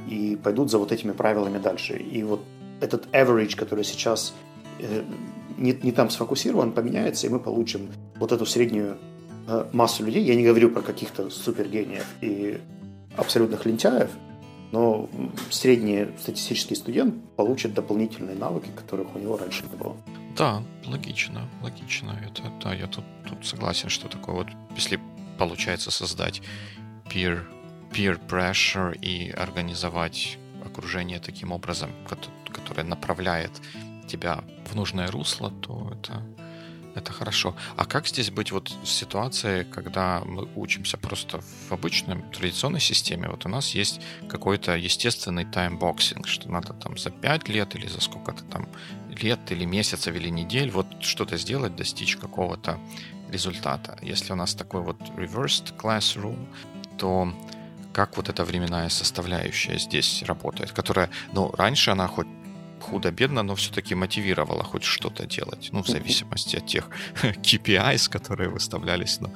И 0.07 0.37
пойдут 0.37 0.71
за 0.71 0.77
вот 0.77 0.93
этими 0.93 1.13
правилами 1.13 1.57
дальше. 1.57 1.97
И 1.97 2.23
вот 2.23 2.43
этот 2.83 3.07
average, 3.15 3.57
который 3.57 3.85
сейчас 3.85 4.35
э, 4.81 5.03
не, 5.57 5.73
не 5.83 5.93
там 5.93 6.11
сфокусирован, 6.11 6.73
поменяется, 6.73 7.27
и 7.27 7.31
мы 7.31 7.41
получим 7.41 7.89
вот 8.19 8.33
эту 8.33 8.45
среднюю 8.45 8.99
э, 9.49 9.65
массу 9.73 10.05
людей. 10.05 10.25
Я 10.25 10.35
не 10.35 10.45
говорю 10.45 10.69
про 10.69 10.83
каких-то 10.83 11.31
супергениев 11.31 12.05
и 12.21 12.61
абсолютных 13.21 13.67
лентяев, 13.67 14.11
но 14.73 15.09
средний 15.51 16.09
статистический 16.19 16.77
студент 16.77 17.15
получит 17.37 17.75
дополнительные 17.75 18.37
навыки, 18.37 18.71
которых 18.75 19.15
у 19.15 19.19
него 19.19 19.37
раньше 19.37 19.65
не 19.71 19.77
было. 19.77 19.97
Да, 20.37 20.63
логично, 20.87 21.49
логично. 21.63 22.19
Это, 22.25 22.43
да, 22.63 22.75
я 22.75 22.87
тут, 22.87 23.05
тут 23.29 23.45
согласен, 23.45 23.89
что 23.89 24.09
такое 24.09 24.37
вот, 24.37 24.47
если 24.77 25.01
получается 25.39 25.91
создать 25.91 26.41
peer, 27.07 27.41
peer 27.93 28.19
pressure 28.29 28.97
и 29.01 29.31
организовать 29.31 30.39
окружение 30.65 31.19
таким 31.19 31.53
образом, 31.53 31.91
которое 32.53 32.85
направляет 32.85 33.51
тебя 34.07 34.45
в 34.71 34.75
нужное 34.75 35.11
русло, 35.11 35.51
то 35.51 35.93
это 35.99 36.23
это 36.95 37.13
хорошо. 37.13 37.55
А 37.77 37.85
как 37.85 38.07
здесь 38.07 38.31
быть 38.31 38.53
вот 38.53 38.71
в 38.71 38.87
ситуации, 38.87 39.65
когда 39.65 40.23
мы 40.25 40.49
учимся 40.57 40.97
просто 40.97 41.41
в 41.41 41.73
обычной 41.73 42.23
традиционной 42.33 42.81
системе? 42.81 43.29
Вот 43.29 43.47
у 43.47 43.49
нас 43.49 43.75
есть 43.75 44.01
какой-то 44.29 44.77
естественный 44.77 45.45
timeboxing, 45.45 46.27
что 46.27 46.51
надо 46.51 46.73
там 46.75 46.97
за 46.97 47.11
5 47.11 47.49
лет 47.49 47.75
или 47.75 47.87
за 47.87 48.01
сколько-то 48.01 48.45
там 48.45 48.69
лет 49.09 49.41
или 49.51 49.65
месяцев 49.65 50.15
или 50.15 50.29
недель 50.29 50.71
вот 50.71 50.87
что-то 51.01 51.37
сделать, 51.37 51.77
достичь 51.77 52.17
какого-то 52.17 52.79
результата. 53.31 53.99
Если 54.03 54.33
у 54.33 54.37
нас 54.37 54.55
такой 54.55 54.83
вот 54.83 55.01
reversed 55.17 55.77
classroom, 55.77 56.49
то 56.99 57.33
как 57.93 58.17
вот 58.17 58.29
эта 58.29 58.45
временная 58.45 58.89
составляющая 58.89 59.79
здесь 59.79 60.23
работает, 60.23 60.73
которая, 60.73 61.11
ну, 61.33 61.51
раньше 61.53 61.91
она 61.91 62.07
хоть 62.07 62.27
худо-бедно, 62.91 63.43
но 63.43 63.55
все-таки 63.55 63.95
мотивировало 63.95 64.65
хоть 64.65 64.83
что-то 64.83 65.27
делать. 65.27 65.69
Ну, 65.73 65.83
в 65.83 65.89
зависимости 65.89 66.57
от 66.57 66.67
тех 66.67 66.89
KPIs, 67.23 68.11
которые 68.11 68.51
выставлялись, 68.51 69.21
но 69.21 69.31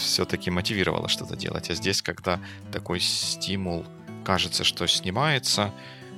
все-таки 0.00 0.50
мотивировало 0.50 1.08
что-то 1.08 1.36
делать. 1.36 1.70
А 1.70 1.74
здесь, 1.74 2.02
когда 2.02 2.40
такой 2.72 3.00
стимул 3.00 3.84
кажется, 4.24 4.64
что 4.64 4.86
снимается, 4.86 5.70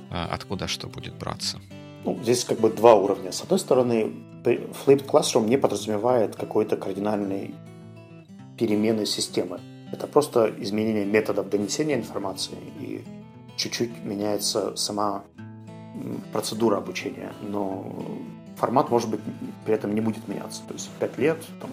э, 0.09 0.27
откуда 0.31 0.67
что 0.67 0.87
будет 0.87 1.15
браться? 1.15 1.59
Ну, 2.05 2.17
здесь 2.23 2.45
как 2.45 2.59
бы 2.59 2.69
два 2.69 2.95
уровня. 2.95 3.31
С 3.31 3.41
одной 3.41 3.59
стороны, 3.59 4.13
Flipped 4.43 5.05
Classroom 5.05 5.47
не 5.47 5.57
подразумевает 5.57 6.35
какой-то 6.35 6.77
кардинальной 6.77 7.53
перемены 8.57 9.05
системы. 9.05 9.59
Это 9.91 10.07
просто 10.07 10.53
изменение 10.59 11.05
методов 11.05 11.49
донесения 11.49 11.95
информации 11.95 12.57
и 12.79 13.03
чуть-чуть 13.57 14.03
меняется 14.03 14.75
сама 14.75 15.23
процедура 16.31 16.77
обучения, 16.77 17.33
но 17.41 17.91
формат, 18.57 18.89
может 18.89 19.09
быть, 19.09 19.19
при 19.65 19.73
этом 19.73 19.93
не 19.93 20.01
будет 20.01 20.27
меняться. 20.27 20.61
То 20.67 20.73
есть 20.73 20.89
5 20.99 21.17
лет, 21.17 21.37
там, 21.61 21.69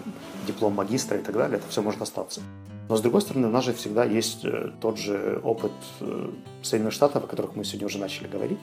диплом 0.47 0.73
магистра 0.73 1.17
и 1.17 1.21
так 1.21 1.35
далее, 1.35 1.57
это 1.57 1.67
все 1.69 1.81
может 1.81 2.01
остаться. 2.01 2.41
Но, 2.87 2.95
с 2.95 3.01
другой 3.01 3.21
стороны, 3.21 3.47
у 3.47 3.51
нас 3.51 3.65
же 3.65 3.73
всегда 3.73 4.05
есть 4.05 4.45
э, 4.45 4.71
тот 4.79 4.99
же 4.99 5.39
опыт 5.43 5.71
э, 6.01 6.29
Соединенных 6.61 6.93
Штатов, 6.93 7.23
о 7.23 7.27
которых 7.27 7.55
мы 7.55 7.63
сегодня 7.63 7.87
уже 7.87 7.97
начали 7.97 8.27
говорить, 8.27 8.59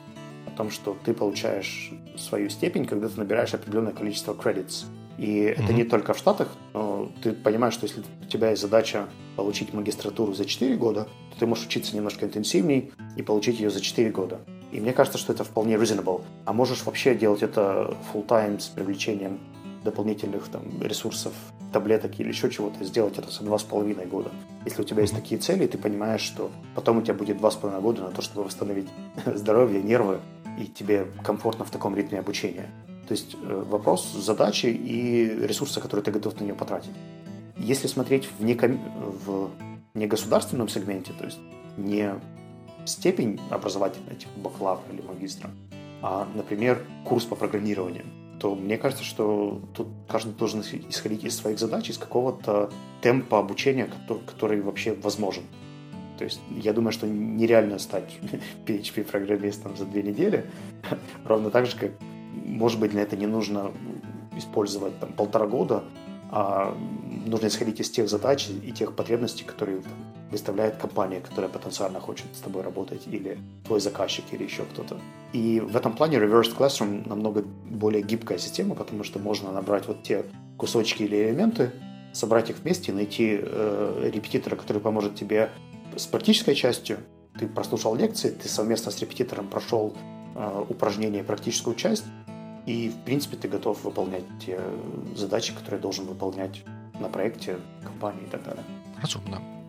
о 0.46 0.56
том, 0.56 0.70
что 0.70 0.96
ты 1.04 1.12
получаешь 1.12 1.92
свою 2.16 2.48
степень, 2.48 2.84
когда 2.84 3.08
ты 3.08 3.18
набираешь 3.18 3.52
определенное 3.54 3.92
количество 3.92 4.34
credits. 4.34 4.84
И 5.18 5.24
mm-hmm. 5.24 5.64
это 5.64 5.72
не 5.72 5.84
только 5.84 6.14
в 6.14 6.18
Штатах, 6.18 6.48
но 6.72 7.10
ты 7.22 7.32
понимаешь, 7.32 7.74
что 7.74 7.86
если 7.86 8.00
у 8.00 8.26
тебя 8.26 8.50
есть 8.50 8.62
задача 8.62 9.08
получить 9.36 9.74
магистратуру 9.74 10.32
за 10.34 10.44
4 10.44 10.76
года, 10.76 11.08
то 11.32 11.40
ты 11.40 11.46
можешь 11.46 11.66
учиться 11.66 11.96
немножко 11.96 12.24
интенсивнее 12.24 12.90
и 13.16 13.22
получить 13.22 13.58
ее 13.58 13.70
за 13.70 13.80
4 13.80 14.10
года. 14.10 14.40
И 14.72 14.80
мне 14.80 14.92
кажется, 14.92 15.18
что 15.18 15.32
это 15.32 15.44
вполне 15.44 15.74
reasonable. 15.74 16.22
А 16.46 16.52
можешь 16.52 16.84
вообще 16.84 17.14
делать 17.14 17.42
это 17.42 17.94
full-time 18.12 18.58
с 18.58 18.68
привлечением 18.68 19.38
дополнительных 19.84 20.48
там, 20.48 20.62
ресурсов, 20.80 21.32
таблеток 21.72 22.18
или 22.18 22.28
еще 22.28 22.50
чего-то, 22.50 22.82
сделать 22.84 23.18
это 23.18 23.30
за 23.30 23.42
два 23.42 23.58
с 23.58 23.62
половиной 23.62 24.06
года. 24.06 24.30
Если 24.64 24.80
у 24.80 24.84
тебя 24.84 25.02
есть 25.02 25.14
такие 25.14 25.40
цели, 25.40 25.66
ты 25.66 25.76
понимаешь, 25.76 26.20
что 26.20 26.50
потом 26.74 26.98
у 26.98 27.02
тебя 27.02 27.14
будет 27.14 27.38
два 27.38 27.50
с 27.50 27.56
половиной 27.56 27.82
года 27.82 28.02
на 28.02 28.10
то, 28.10 28.22
чтобы 28.22 28.44
восстановить 28.44 28.88
здоровье, 29.26 29.82
нервы, 29.82 30.20
и 30.58 30.66
тебе 30.66 31.06
комфортно 31.22 31.64
в 31.64 31.70
таком 31.70 31.96
ритме 31.96 32.18
обучения. 32.18 32.70
То 33.08 33.12
есть 33.12 33.34
э, 33.34 33.64
вопрос 33.68 34.12
задачи 34.12 34.66
и 34.66 35.24
ресурса, 35.46 35.80
которые 35.80 36.04
ты 36.04 36.12
готов 36.12 36.38
на 36.40 36.44
нее 36.44 36.54
потратить. 36.54 36.92
Если 37.56 37.88
смотреть 37.88 38.28
в, 38.38 38.44
неком... 38.44 38.80
в 39.26 39.50
негосударственном 39.94 40.68
сегменте, 40.68 41.12
то 41.12 41.24
есть 41.24 41.38
не 41.76 42.14
степень 42.84 43.40
образовательная, 43.50 44.14
типа 44.14 44.32
бакалавра 44.36 44.84
или 44.92 45.02
магистра, 45.02 45.50
а, 46.02 46.26
например, 46.34 46.84
курс 47.04 47.24
по 47.24 47.36
программированию, 47.36 48.04
то 48.40 48.56
мне 48.56 48.76
кажется, 48.76 49.04
что 49.04 49.60
тут 49.72 49.86
каждый 50.08 50.32
должен 50.34 50.62
исходить 50.62 51.22
из 51.22 51.36
своих 51.36 51.60
задач, 51.60 51.88
из 51.90 51.98
какого-то 51.98 52.70
темпа 53.00 53.38
обучения, 53.38 53.88
который, 54.26 54.60
вообще 54.60 54.94
возможен. 54.94 55.44
То 56.18 56.24
есть 56.24 56.40
я 56.50 56.72
думаю, 56.72 56.92
что 56.92 57.06
нереально 57.06 57.78
стать 57.78 58.18
PHP-программистом 58.66 59.76
за 59.76 59.84
две 59.84 60.02
недели, 60.02 60.50
ровно 61.24 61.50
так 61.50 61.66
же, 61.66 61.76
как, 61.76 61.92
может 62.44 62.80
быть, 62.80 62.90
для 62.90 63.02
этого 63.02 63.20
не 63.20 63.26
нужно 63.26 63.70
использовать 64.36 64.98
там, 64.98 65.12
полтора 65.12 65.46
года, 65.46 65.84
а 66.30 66.76
нужно 67.26 67.46
исходить 67.46 67.78
из 67.78 67.90
тех 67.90 68.08
задач 68.08 68.48
и 68.48 68.72
тех 68.72 68.96
потребностей, 68.96 69.44
которые 69.44 69.82
там, 69.82 69.92
выставляет 70.32 70.76
компания, 70.76 71.20
которая 71.20 71.50
потенциально 71.50 72.00
хочет 72.00 72.26
с 72.34 72.40
тобой 72.40 72.62
работать, 72.62 73.06
или 73.06 73.38
твой 73.64 73.80
заказчик, 73.80 74.24
или 74.32 74.44
еще 74.44 74.64
кто-то. 74.64 74.98
И 75.32 75.60
в 75.60 75.76
этом 75.76 75.92
плане 75.92 76.16
Reversed 76.16 76.56
Classroom 76.56 77.08
намного 77.08 77.42
более 77.42 78.02
гибкая 78.02 78.38
система, 78.38 78.74
потому 78.74 79.04
что 79.04 79.18
можно 79.18 79.52
набрать 79.52 79.86
вот 79.86 80.02
те 80.02 80.24
кусочки 80.56 81.04
или 81.04 81.28
элементы, 81.28 81.70
собрать 82.12 82.50
их 82.50 82.58
вместе 82.58 82.92
найти 82.92 83.38
э, 83.40 84.10
репетитора, 84.12 84.56
который 84.56 84.80
поможет 84.80 85.14
тебе 85.14 85.50
с 85.96 86.06
практической 86.06 86.54
частью. 86.54 86.98
Ты 87.38 87.46
прослушал 87.46 87.94
лекции, 87.94 88.30
ты 88.30 88.48
совместно 88.48 88.90
с 88.90 89.00
репетитором 89.00 89.48
прошел 89.48 89.94
э, 90.34 90.64
упражнения 90.68 91.20
и 91.20 91.22
практическую 91.22 91.76
часть, 91.76 92.04
и, 92.66 92.90
в 92.90 93.04
принципе, 93.04 93.36
ты 93.36 93.48
готов 93.48 93.82
выполнять 93.84 94.24
те 94.44 94.60
задачи, 95.16 95.54
которые 95.54 95.80
должен 95.80 96.06
выполнять 96.06 96.62
на 97.00 97.08
проекте 97.08 97.58
компании 97.82 98.22
и 98.22 98.30
так 98.30 98.44
далее. 98.44 98.64
Разумно. 99.00 99.61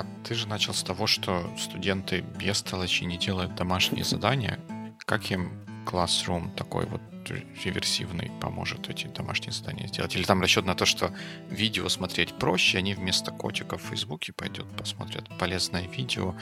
А 0.00 0.06
ты 0.24 0.34
же 0.34 0.48
начал 0.48 0.72
с 0.72 0.82
того, 0.82 1.06
что 1.06 1.46
студенты 1.58 2.24
без 2.38 2.62
толочи 2.62 3.04
не 3.04 3.18
делают 3.18 3.54
домашние 3.54 4.02
задания. 4.02 4.58
Как 5.04 5.30
им 5.30 5.52
Classroom 5.84 6.54
такой 6.54 6.86
вот 6.86 7.02
реверсивный 7.62 8.30
поможет 8.40 8.88
эти 8.88 9.08
домашние 9.08 9.52
задания 9.52 9.88
сделать? 9.88 10.16
Или 10.16 10.24
там 10.24 10.40
расчет 10.40 10.64
на 10.64 10.74
то, 10.74 10.86
что 10.86 11.12
видео 11.50 11.90
смотреть 11.90 12.32
проще, 12.38 12.78
они 12.78 12.94
вместо 12.94 13.30
котиков 13.30 13.82
в 13.82 13.88
Фейсбуке 13.88 14.32
пойдут, 14.32 14.74
посмотрят 14.74 15.28
полезное 15.38 15.86
видео, 15.86 16.34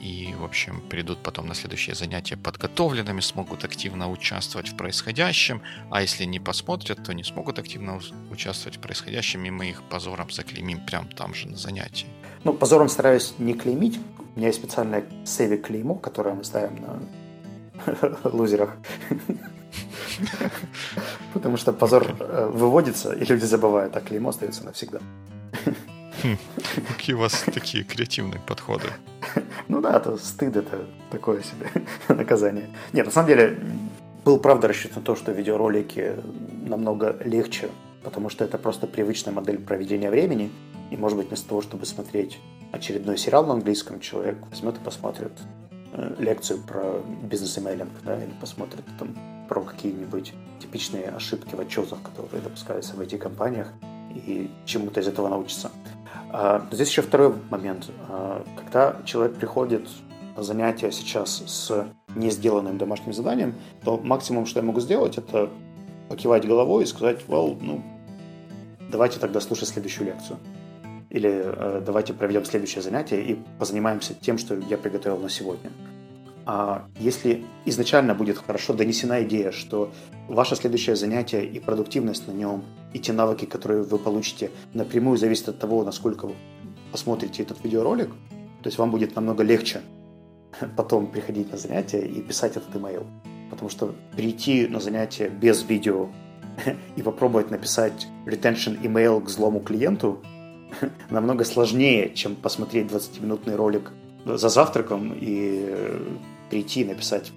и, 0.00 0.34
в 0.38 0.42
общем, 0.42 0.80
придут 0.88 1.22
потом 1.22 1.46
на 1.46 1.54
следующее 1.54 1.94
занятие 1.94 2.38
подготовленными, 2.38 3.20
смогут 3.20 3.64
активно 3.64 4.10
участвовать 4.10 4.70
в 4.70 4.76
происходящем, 4.76 5.60
а 5.90 6.00
если 6.00 6.24
не 6.24 6.40
посмотрят, 6.40 7.04
то 7.04 7.12
не 7.12 7.24
смогут 7.24 7.58
активно 7.58 8.00
участвовать 8.30 8.78
в 8.78 8.80
происходящем, 8.80 9.44
и 9.44 9.50
мы 9.50 9.68
их 9.68 9.82
позором 9.82 10.30
заклеймим 10.30 10.86
прямо 10.86 11.08
там 11.08 11.34
же 11.34 11.48
на 11.48 11.58
занятии. 11.58 12.08
Ну, 12.44 12.52
позором 12.52 12.88
стараюсь 12.88 13.34
не 13.38 13.54
клеймить. 13.54 13.98
У 14.36 14.38
меня 14.38 14.48
есть 14.48 14.58
специальное 14.58 15.04
сейве 15.24 15.56
клеймо, 15.56 15.94
которое 15.94 16.34
мы 16.34 16.44
ставим 16.44 16.76
на 16.82 17.00
лузерах. 18.24 18.76
Потому 21.32 21.56
что 21.56 21.72
позор 21.72 22.14
э, 22.20 22.50
выводится, 22.52 23.12
и 23.12 23.24
люди 23.24 23.44
забывают, 23.44 23.96
а 23.96 24.00
клеймо 24.00 24.28
остается 24.30 24.64
навсегда. 24.64 25.00
Хм, 26.22 26.36
какие 26.88 27.16
у 27.16 27.18
вас 27.18 27.44
такие 27.52 27.82
креативные 27.82 28.40
подходы. 28.40 28.88
Ну 29.68 29.80
да, 29.80 29.98
то 29.98 30.16
стыд 30.16 30.56
это 30.56 30.86
такое 31.10 31.42
себе 31.42 31.70
наказание. 32.08 32.68
Нет, 32.92 33.06
на 33.06 33.12
самом 33.12 33.28
деле, 33.28 33.58
был 34.24 34.38
правда 34.38 34.68
расчет 34.68 34.94
на 34.96 35.02
то, 35.02 35.16
что 35.16 35.32
видеоролики 35.32 36.16
намного 36.66 37.16
легче, 37.24 37.68
потому 38.02 38.28
что 38.28 38.44
это 38.44 38.58
просто 38.58 38.86
привычная 38.86 39.32
модель 39.32 39.58
проведения 39.58 40.10
времени. 40.10 40.50
И, 40.94 40.96
может 40.96 41.18
быть, 41.18 41.26
вместо 41.26 41.48
того, 41.48 41.60
чтобы 41.60 41.86
смотреть 41.86 42.38
очередной 42.70 43.18
сериал 43.18 43.44
на 43.44 43.54
английском, 43.54 43.98
человек 43.98 44.38
возьмет 44.48 44.76
и 44.76 44.80
посмотрит 44.80 45.32
э, 45.92 46.14
лекцию 46.20 46.60
про 46.60 47.02
бизнес-эмейлинг, 47.22 47.90
да, 48.04 48.16
или 48.22 48.32
посмотрит 48.40 48.84
там 48.96 49.08
про 49.48 49.60
какие-нибудь 49.62 50.32
типичные 50.60 51.08
ошибки 51.08 51.56
в 51.56 51.60
отчетах, 51.60 52.00
которые 52.00 52.42
допускаются 52.42 52.94
в 52.94 53.00
IT-компаниях, 53.00 53.72
и 54.14 54.48
чему-то 54.66 55.00
из 55.00 55.08
этого 55.08 55.28
научится. 55.28 55.72
А, 56.30 56.64
здесь 56.70 56.90
еще 56.90 57.02
второй 57.02 57.34
момент. 57.50 57.90
А, 58.08 58.44
когда 58.56 58.96
человек 59.04 59.34
приходит 59.34 59.88
на 60.36 60.44
занятия 60.44 60.92
сейчас 60.92 61.42
с 61.44 61.88
не 62.14 62.30
сделанным 62.30 62.78
домашним 62.78 63.12
заданием, 63.12 63.56
то 63.82 63.98
максимум, 63.98 64.46
что 64.46 64.60
я 64.60 64.64
могу 64.64 64.78
сделать, 64.78 65.18
это 65.18 65.50
покивать 66.08 66.46
головой 66.46 66.84
и 66.84 66.86
сказать, 66.86 67.18
well, 67.26 67.58
ну, 67.60 67.82
давайте 68.92 69.18
тогда 69.18 69.40
слушать 69.40 69.70
следующую 69.70 70.06
лекцию. 70.06 70.38
Или 71.14 71.30
э, 71.44 71.80
давайте 71.86 72.12
проведем 72.12 72.44
следующее 72.44 72.82
занятие 72.82 73.22
и 73.22 73.38
позанимаемся 73.60 74.14
тем, 74.14 74.36
что 74.36 74.56
я 74.56 74.76
приготовил 74.76 75.18
на 75.18 75.28
сегодня. 75.28 75.70
А 76.44 76.86
если 76.98 77.44
изначально 77.64 78.16
будет 78.16 78.38
хорошо 78.38 78.74
донесена 78.74 79.22
идея, 79.22 79.52
что 79.52 79.92
ваше 80.28 80.56
следующее 80.56 80.96
занятие 80.96 81.46
и 81.46 81.60
продуктивность 81.60 82.26
на 82.26 82.32
нем, 82.32 82.64
и 82.92 82.98
те 82.98 83.12
навыки, 83.12 83.44
которые 83.44 83.84
вы 83.84 83.96
получите, 83.98 84.50
напрямую 84.72 85.16
зависят 85.16 85.50
от 85.50 85.58
того, 85.60 85.84
насколько 85.84 86.26
вы 86.26 86.34
посмотрите 86.90 87.44
этот 87.44 87.62
видеоролик, 87.62 88.08
то 88.08 88.66
есть 88.66 88.78
вам 88.78 88.90
будет 88.90 89.14
намного 89.14 89.44
легче 89.44 89.82
потом 90.76 91.06
приходить 91.06 91.52
на 91.52 91.58
занятия 91.58 92.04
и 92.04 92.22
писать 92.22 92.56
этот 92.56 92.74
email. 92.74 93.06
Потому 93.50 93.70
что 93.70 93.94
прийти 94.16 94.66
на 94.66 94.80
занятие 94.80 95.28
без 95.28 95.62
видео 95.62 96.08
и 96.96 97.02
попробовать 97.02 97.52
написать 97.52 98.08
retention 98.26 98.82
email 98.82 99.22
к 99.22 99.28
злому 99.28 99.60
клиенту 99.60 100.20
намного 101.10 101.44
сложнее, 101.44 102.12
чем 102.14 102.36
посмотреть 102.36 102.90
20-минутный 102.90 103.56
ролик 103.56 103.92
за 104.24 104.48
завтраком 104.48 105.12
и 105.14 105.74
прийти 106.50 106.82
и 106.82 106.84
написать, 106.84 107.32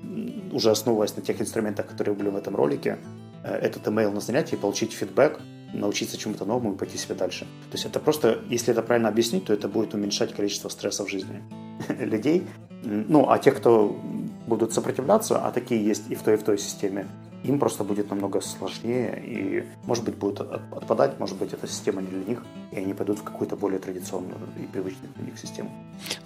уже 0.52 0.72
основываясь 0.72 1.16
на 1.16 1.22
тех 1.22 1.42
инструментах, 1.42 1.88
которые 1.88 2.16
были 2.16 2.30
в 2.30 2.36
этом 2.36 2.56
ролике, 2.56 2.98
э, 3.44 3.56
этот 3.56 3.88
email 3.88 4.12
на 4.12 4.20
занятие, 4.20 4.58
получить 4.58 4.94
фидбэк, 4.94 5.40
научиться 5.74 6.18
чему-то 6.18 6.46
новому 6.46 6.74
и 6.74 6.78
пойти 6.78 6.98
себе 6.98 7.16
дальше. 7.16 7.46
То 7.72 7.74
есть 7.74 7.86
это 7.86 8.00
просто, 8.00 8.40
если 8.50 8.72
это 8.72 8.82
правильно 8.82 9.10
объяснить, 9.10 9.46
то 9.46 9.54
это 9.54 9.68
будет 9.68 9.94
уменьшать 9.94 10.34
количество 10.34 10.70
стресса 10.70 11.04
в 11.04 11.10
жизни 11.10 11.44
людей. 12.00 12.44
Ну, 12.84 13.30
а 13.30 13.38
те, 13.40 13.52
кто 13.52 14.00
будут 14.48 14.74
сопротивляться, 14.74 15.40
а 15.40 15.52
такие 15.52 15.84
есть 15.84 16.04
и 16.10 16.16
в 16.16 16.22
той, 16.22 16.36
и 16.36 16.38
в 16.38 16.44
той 16.44 16.58
системе, 16.58 17.08
им 17.48 17.60
просто 17.60 17.84
будет 17.84 18.10
намного 18.10 18.42
сложнее 18.42 19.24
и, 19.26 19.64
может 19.86 20.04
быть, 20.04 20.16
будет 20.16 20.42
отпадать, 20.42 21.20
может 21.20 21.38
быть, 21.38 21.54
эта 21.54 21.68
система 21.68 22.02
не 22.02 22.08
для 22.08 22.24
них, 22.26 22.46
и 22.72 22.78
они 22.78 22.94
пойдут 22.94 23.20
в 23.20 23.24
какую-то 23.24 23.56
более 23.56 23.80
традиционную 23.80 24.40
и 24.58 24.68
привычную 24.68 25.14
для 25.16 25.26
них 25.26 25.40
систему. 25.40 25.72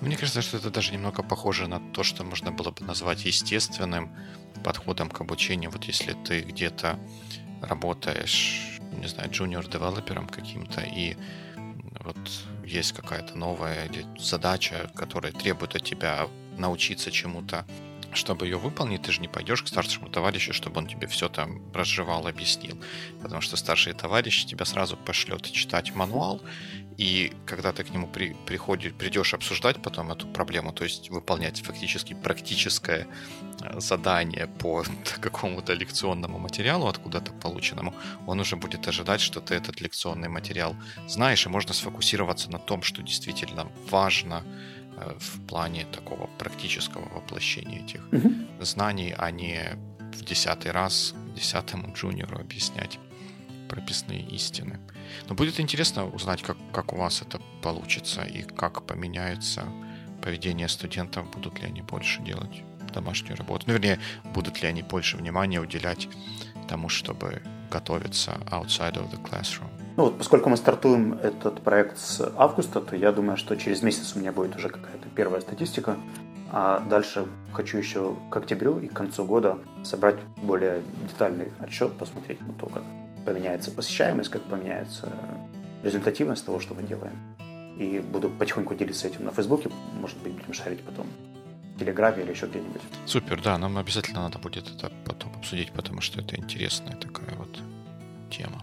Мне 0.02 0.18
кажется, 0.18 0.42
что 0.42 0.58
это 0.58 0.72
даже 0.72 0.94
немного 0.94 1.24
похоже 1.24 1.68
на 1.68 1.80
то, 1.94 2.04
что 2.04 2.24
можно 2.24 2.52
было 2.52 2.72
бы 2.72 2.86
назвать 2.86 3.26
естественным 3.26 4.10
подходом 4.64 5.10
к 5.10 5.22
обучению. 5.22 5.72
Вот 5.72 5.84
если 5.86 6.14
ты 6.14 6.42
где-то 6.42 6.98
работаешь, 7.62 8.80
не 9.00 9.08
знаю, 9.08 9.30
джуниор-девелопером 9.30 10.28
каким-то, 10.28 10.82
и 10.82 11.16
вот 12.04 12.18
есть 12.66 12.94
какая-то 12.94 13.38
новая 13.38 13.90
задача, 14.18 14.90
которая 14.96 15.32
требует 15.32 15.76
от 15.76 15.84
тебя 15.84 16.28
научиться 16.58 17.12
чему-то 17.12 17.66
чтобы 18.14 18.46
ее 18.46 18.58
выполнить, 18.58 19.04
ты 19.04 19.12
же 19.12 19.22
не 19.22 19.28
пойдешь 19.28 19.64
к 19.64 19.68
старшему 19.68 20.10
товарищу, 20.10 20.54
чтобы 20.54 20.80
он 20.80 20.88
тебе 20.88 21.08
все 21.08 21.30
там 21.30 21.62
разжевал, 21.74 22.28
объяснил. 22.28 22.78
Потому 23.22 23.42
что 23.42 23.58
старший 23.58 23.94
товарищ 23.94 24.46
тебя 24.46 24.66
сразу 24.66 24.98
пошлет 24.98 25.50
читать 25.52 25.96
мануал, 25.96 26.42
и 26.98 27.34
когда 27.46 27.72
ты 27.72 27.84
к 27.84 27.90
нему 27.90 28.08
при, 28.08 28.36
приходишь, 28.46 28.94
придешь 28.94 29.34
обсуждать 29.34 29.82
потом 29.82 30.12
эту 30.12 30.28
проблему, 30.28 30.72
то 30.72 30.84
есть 30.84 31.10
выполнять 31.10 31.62
фактически 31.62 32.14
практическое 32.14 33.08
э, 33.62 33.80
задание 33.80 34.48
по 34.48 34.84
какому-то 35.22 35.74
лекционному 35.74 36.38
материалу, 36.38 36.88
откуда-то 36.88 37.32
полученному, 37.34 37.94
он 38.28 38.40
уже 38.40 38.56
будет 38.56 38.88
ожидать, 38.88 39.22
что 39.22 39.40
ты 39.42 39.56
этот 39.56 39.82
лекционный 39.82 40.30
материал 40.30 40.76
знаешь, 41.08 41.46
и 41.46 41.50
можно 41.50 41.74
сфокусироваться 41.74 42.52
на 42.52 42.60
том, 42.60 42.84
что 42.84 43.02
действительно 43.02 43.68
важно, 43.90 44.44
в 45.20 45.46
плане 45.48 45.86
такого 45.86 46.28
практического 46.38 47.08
воплощения 47.10 47.84
этих 47.84 48.02
угу. 48.12 48.32
знаний, 48.60 49.14
а 49.18 49.32
не 49.32 49.78
в 50.14 50.24
десятый 50.24 50.72
раз 50.72 51.14
десятому 51.36 51.94
джуниору 51.94 52.40
объяснять 52.40 53.00
прописные 53.70 54.22
истины. 54.22 54.80
Но 55.30 55.36
будет 55.36 55.60
интересно 55.60 56.06
узнать, 56.06 56.42
как, 56.42 56.58
как 56.74 56.94
у 56.94 56.98
вас 56.98 57.22
это 57.22 57.40
получится 57.62 58.22
и 58.22 58.44
как 58.44 58.86
поменяется 58.86 59.66
поведение 60.22 60.68
студентов, 60.68 61.30
будут 61.32 61.60
ли 61.60 61.68
они 61.68 61.82
больше 61.82 62.22
делать 62.22 62.64
домашнюю 62.94 63.38
работу. 63.38 63.64
Ну, 63.68 63.74
вернее, 63.74 64.00
будут 64.34 64.62
ли 64.62 64.68
они 64.68 64.84
больше 64.84 65.18
внимания 65.18 65.60
уделять 65.60 66.10
тому, 66.68 66.90
чтобы 66.90 67.42
готовиться 67.72 68.32
outside 68.48 68.96
of 68.96 69.10
the 69.12 69.22
classroom. 69.24 69.81
Ну 69.98 70.06
вот, 70.06 70.18
поскольку 70.18 70.50
мы 70.50 70.58
стартуем 70.58 71.14
этот 71.14 71.62
проект 71.62 71.98
с 71.98 72.22
августа, 72.38 72.80
то 72.80 72.96
я 72.96 73.12
думаю, 73.12 73.38
что 73.38 73.56
через 73.58 73.82
месяц 73.82 74.16
у 74.16 74.20
меня 74.20 74.32
будет 74.32 74.56
уже 74.56 74.70
какая-то 74.70 75.10
первая 75.16 75.42
статистика. 75.42 75.98
А 76.54 76.80
дальше 76.90 77.26
хочу 77.54 77.78
еще 77.78 78.16
к 78.30 78.38
октябрю 78.38 78.80
и 78.80 78.88
к 78.88 78.94
концу 78.94 79.24
года 79.26 79.58
собрать 79.84 80.18
более 80.38 80.82
детальный 81.10 81.52
отчет, 81.60 81.94
посмотреть 81.94 82.42
на 82.42 82.54
то, 82.54 82.68
как 82.68 82.84
поменяется 83.26 83.72
посещаемость, 83.72 84.30
как 84.30 84.42
поменяется 84.44 85.12
результативность 85.84 86.46
того, 86.46 86.60
что 86.60 86.74
мы 86.74 86.84
делаем. 86.84 87.14
И 87.78 88.00
буду 88.00 88.30
потихоньку 88.30 88.76
делиться 88.76 89.08
этим 89.08 89.26
на 89.26 89.32
Фейсбуке, 89.32 89.70
может 90.00 90.18
быть, 90.20 90.34
будем 90.34 90.54
шарить 90.54 90.82
потом 90.82 91.08
в 91.76 91.80
Телеграме 91.80 92.24
или 92.24 92.32
еще 92.32 92.48
где-нибудь. 92.48 92.82
Супер, 93.06 93.42
да, 93.42 93.58
нам 93.58 93.78
обязательно 93.78 94.22
надо 94.22 94.38
будет 94.38 94.68
это 94.68 94.92
потом 95.06 95.32
обсудить, 95.38 95.72
потому 95.72 96.02
что 96.02 96.20
это 96.20 96.36
интересная 96.36 96.96
такая 96.98 97.36
вот 97.36 97.60
тема. 98.30 98.62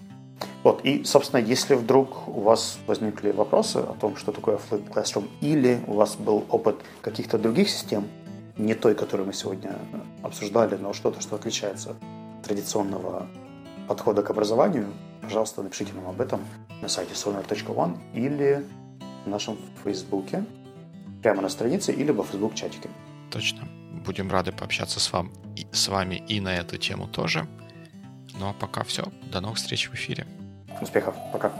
Вот, 0.68 0.84
и, 0.84 1.02
собственно, 1.02 1.40
если 1.40 1.74
вдруг 1.74 2.28
у 2.28 2.42
вас 2.42 2.78
возникли 2.86 3.30
вопросы 3.30 3.78
о 3.78 3.94
том, 3.98 4.16
что 4.16 4.32
такое 4.32 4.58
Flipped 4.58 4.92
Classroom, 4.92 5.26
или 5.40 5.82
у 5.86 5.94
вас 5.94 6.16
был 6.16 6.44
опыт 6.50 6.76
каких-то 7.00 7.38
других 7.38 7.70
систем, 7.70 8.06
не 8.58 8.74
той, 8.74 8.94
которую 8.94 9.26
мы 9.26 9.32
сегодня 9.32 9.78
обсуждали, 10.22 10.76
но 10.76 10.92
что-то, 10.92 11.22
что 11.22 11.36
отличается 11.36 11.92
от 11.92 11.96
традиционного 12.44 13.28
подхода 13.88 14.22
к 14.22 14.28
образованию, 14.28 14.92
пожалуйста, 15.22 15.62
напишите 15.62 15.94
нам 15.94 16.06
об 16.06 16.20
этом 16.20 16.42
на 16.82 16.88
сайте 16.88 17.14
sonar.one 17.14 17.96
или 18.12 18.62
в 19.24 19.28
нашем 19.30 19.56
Фейсбуке, 19.84 20.44
прямо 21.22 21.40
на 21.40 21.48
странице 21.48 21.94
или 21.94 22.10
во 22.10 22.24
Фейсбук-чатике. 22.24 22.90
Точно. 23.30 23.66
Будем 24.04 24.30
рады 24.30 24.52
пообщаться 24.52 25.00
с, 25.00 25.10
вам, 25.14 25.32
с 25.72 25.88
вами 25.88 26.22
и 26.28 26.40
на 26.42 26.54
эту 26.54 26.76
тему 26.76 27.08
тоже. 27.08 27.48
Ну 28.38 28.50
а 28.50 28.52
пока 28.52 28.84
все. 28.84 29.04
До 29.32 29.40
новых 29.40 29.56
встреч 29.56 29.88
в 29.88 29.94
эфире. 29.94 30.26
Успехов. 30.80 31.14
Пока. 31.32 31.52